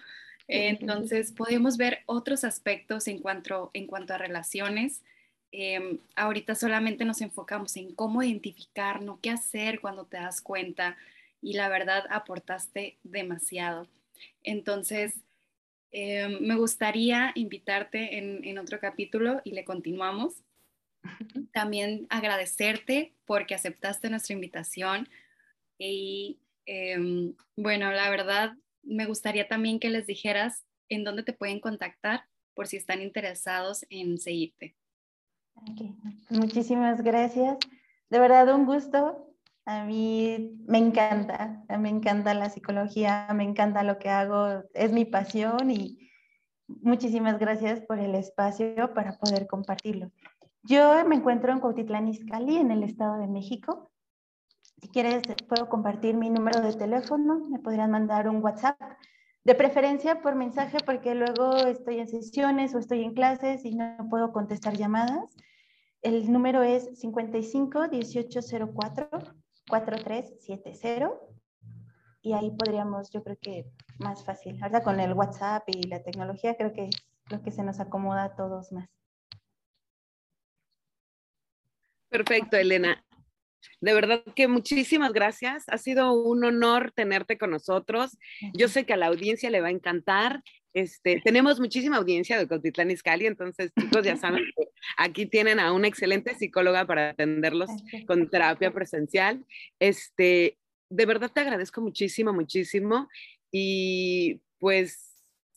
[0.47, 5.01] Entonces, podemos ver otros aspectos en cuanto, en cuanto a relaciones.
[5.51, 10.97] Em, ahorita solamente nos enfocamos en cómo identificar, no qué hacer cuando te das cuenta
[11.41, 13.87] y la verdad aportaste demasiado.
[14.43, 15.15] Entonces,
[15.89, 20.43] em, me gustaría invitarte en, en otro capítulo y le continuamos.
[21.53, 25.09] También agradecerte porque aceptaste nuestra invitación
[25.77, 28.53] y Em, bueno, la verdad,
[28.83, 33.85] me gustaría también que les dijeras en dónde te pueden contactar por si están interesados
[33.89, 34.75] en seguirte.
[36.29, 37.57] Muchísimas gracias.
[38.09, 39.33] De verdad, un gusto.
[39.65, 45.03] A mí me encanta, me encanta la psicología, me encanta lo que hago, es mi
[45.03, 46.09] pasión y
[46.67, 50.11] muchísimas gracias por el espacio para poder compartirlo.
[50.63, 53.91] Yo me encuentro en Cuautitlán Izcalli, en el Estado de México.
[54.81, 58.79] Si quieres, puedo compartir mi número de teléfono, me podrían mandar un WhatsApp,
[59.43, 63.95] de preferencia por mensaje porque luego estoy en sesiones o estoy en clases y no
[64.09, 65.37] puedo contestar llamadas.
[66.01, 69.09] El número es 55 1804
[69.69, 71.11] 4370
[72.21, 74.61] y ahí podríamos, yo creo que más fácil.
[74.61, 76.95] Ahora con el WhatsApp y la tecnología creo que es
[77.29, 78.89] lo que se nos acomoda a todos más.
[82.09, 83.03] Perfecto, Elena.
[83.81, 85.65] De verdad que muchísimas gracias.
[85.67, 88.17] Ha sido un honor tenerte con nosotros.
[88.53, 90.43] Yo sé que a la audiencia le va a encantar
[90.73, 95.73] Este, tenemos muchísima audiencia de Cotitlán Izcalli, entonces chicos ya saben que aquí tienen a
[95.73, 97.71] una excelente psicóloga para atenderlos
[98.05, 99.43] con terapia presencial.
[99.79, 100.57] Este,
[100.91, 103.07] de verdad te agradezco muchísimo, muchísimo
[103.51, 105.06] y pues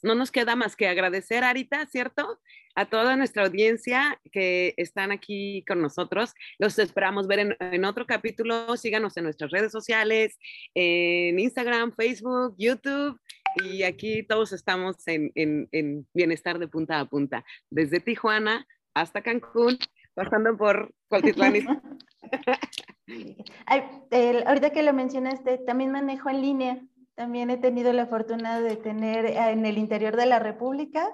[0.02, 2.40] no nos queda más que agradecer, Arita, ¿cierto?
[2.74, 6.34] A toda nuestra audiencia que están aquí con nosotros.
[6.58, 8.76] Los esperamos ver en, otro capítulo.
[8.76, 10.38] Síganos en nuestras redes sociales,
[10.74, 13.18] en Instagram, Facebook, YouTube.
[13.64, 19.78] Y aquí todos estamos en, en bienestar de punta a punta, desde Tijuana hasta Cancún,
[20.14, 21.82] pasando por Cuautitlán.
[24.46, 26.80] ahorita que lo mencionaste, también manejo en línea.
[27.20, 31.06] También he tenido la fortuna de tener en el interior de la República.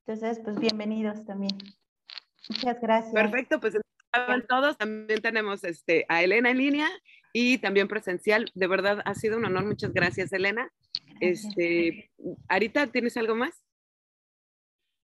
[0.00, 1.56] Entonces, pues bienvenidos también.
[2.48, 3.14] Muchas gracias.
[3.14, 3.78] Perfecto, pues
[4.48, 4.76] todos.
[4.76, 6.90] También tenemos este, a Elena en línea
[7.32, 8.50] y también presencial.
[8.54, 9.64] De verdad, ha sido un honor.
[9.64, 10.68] Muchas gracias, Elena.
[11.20, 12.10] Este,
[12.48, 13.64] Arita, ¿tienes algo más?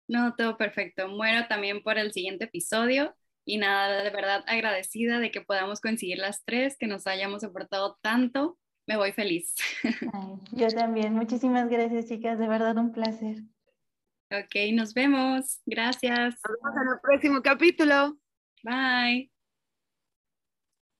[0.07, 1.09] No, todo perfecto.
[1.09, 6.18] Muero también por el siguiente episodio y nada, de verdad agradecida de que podamos coincidir
[6.18, 9.54] las tres, que nos hayamos soportado tanto me voy feliz.
[10.52, 11.14] yo también.
[11.14, 12.38] Muchísimas gracias, chicas.
[12.38, 13.38] De verdad, un placer.
[14.30, 15.60] Ok, nos vemos.
[15.66, 16.40] Gracias.
[16.48, 18.18] Nos vemos en el próximo capítulo.
[18.62, 19.31] Bye.